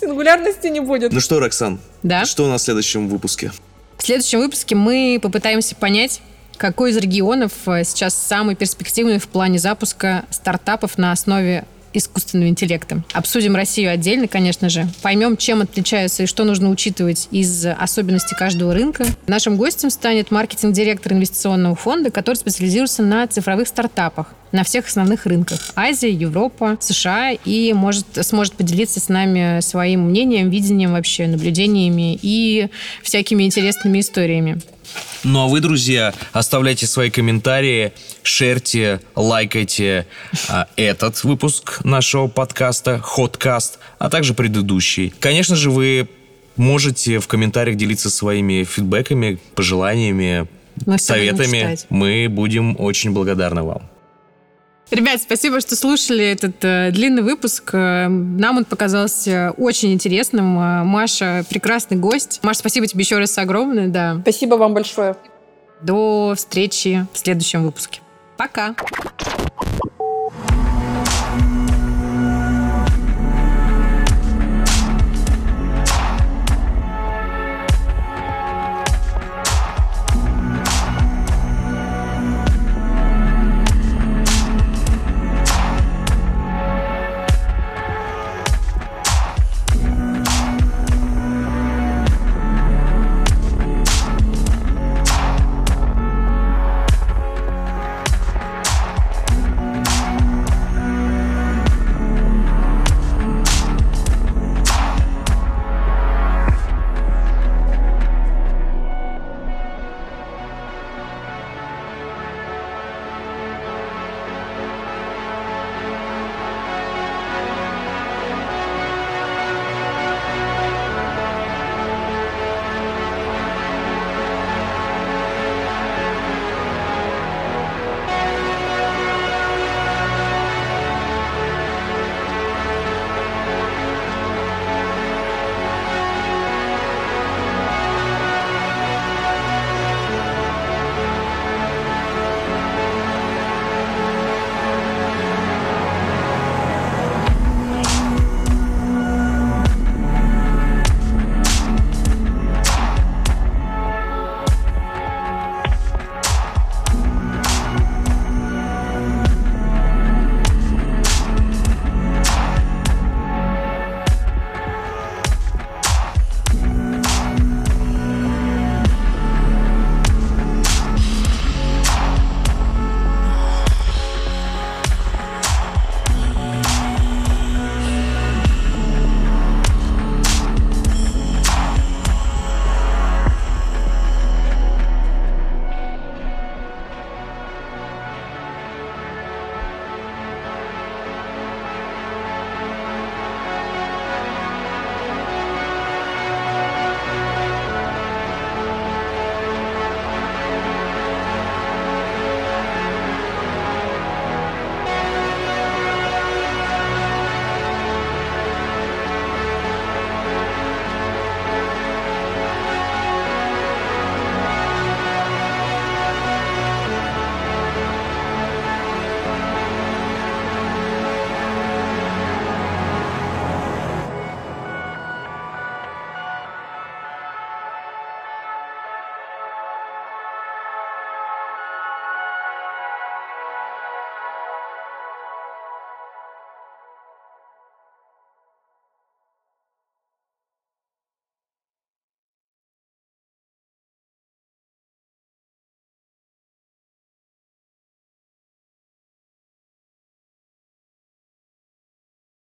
[0.00, 1.12] Сингулярности не будет.
[1.12, 2.24] Ну что, Роксан, Да.
[2.24, 3.52] что у нас в следующем выпуске?
[3.98, 6.20] В следующем выпуске мы попытаемся понять,
[6.56, 11.66] какой из регионов э, сейчас самый перспективный в плане запуска стартапов на основе
[11.96, 13.02] искусственного интеллекта.
[13.12, 14.88] Обсудим Россию отдельно, конечно же.
[15.02, 19.06] Поймем, чем отличаются и что нужно учитывать из особенностей каждого рынка.
[19.26, 25.60] Нашим гостем станет маркетинг-директор инвестиционного фонда, который специализируется на цифровых стартапах на всех основных рынках.
[25.74, 27.32] Азия, Европа, США.
[27.32, 32.68] И может, сможет поделиться с нами своим мнением, видением вообще, наблюдениями и
[33.02, 34.60] всякими интересными историями.
[35.24, 40.06] Ну а вы, друзья, оставляйте свои комментарии, шерьте, лайкайте
[40.48, 45.12] а, этот выпуск нашего подкаста, Ходкаст, а также предыдущий.
[45.20, 46.08] Конечно же, вы
[46.56, 50.46] можете в комментариях делиться своими фидбэками, пожеланиями,
[50.84, 51.78] Мы советами.
[51.88, 53.82] Мы будем очень благодарны вам.
[54.90, 57.70] Ребят, спасибо, что слушали этот э, длинный выпуск.
[57.72, 60.58] Э, Нам он показался очень интересным.
[60.58, 62.38] Э, Маша прекрасный гость.
[62.44, 63.88] Маша, спасибо тебе еще раз огромное.
[63.88, 64.18] Да.
[64.22, 65.16] Спасибо вам большое.
[65.82, 68.00] До встречи в следующем выпуске.
[68.36, 68.76] Пока.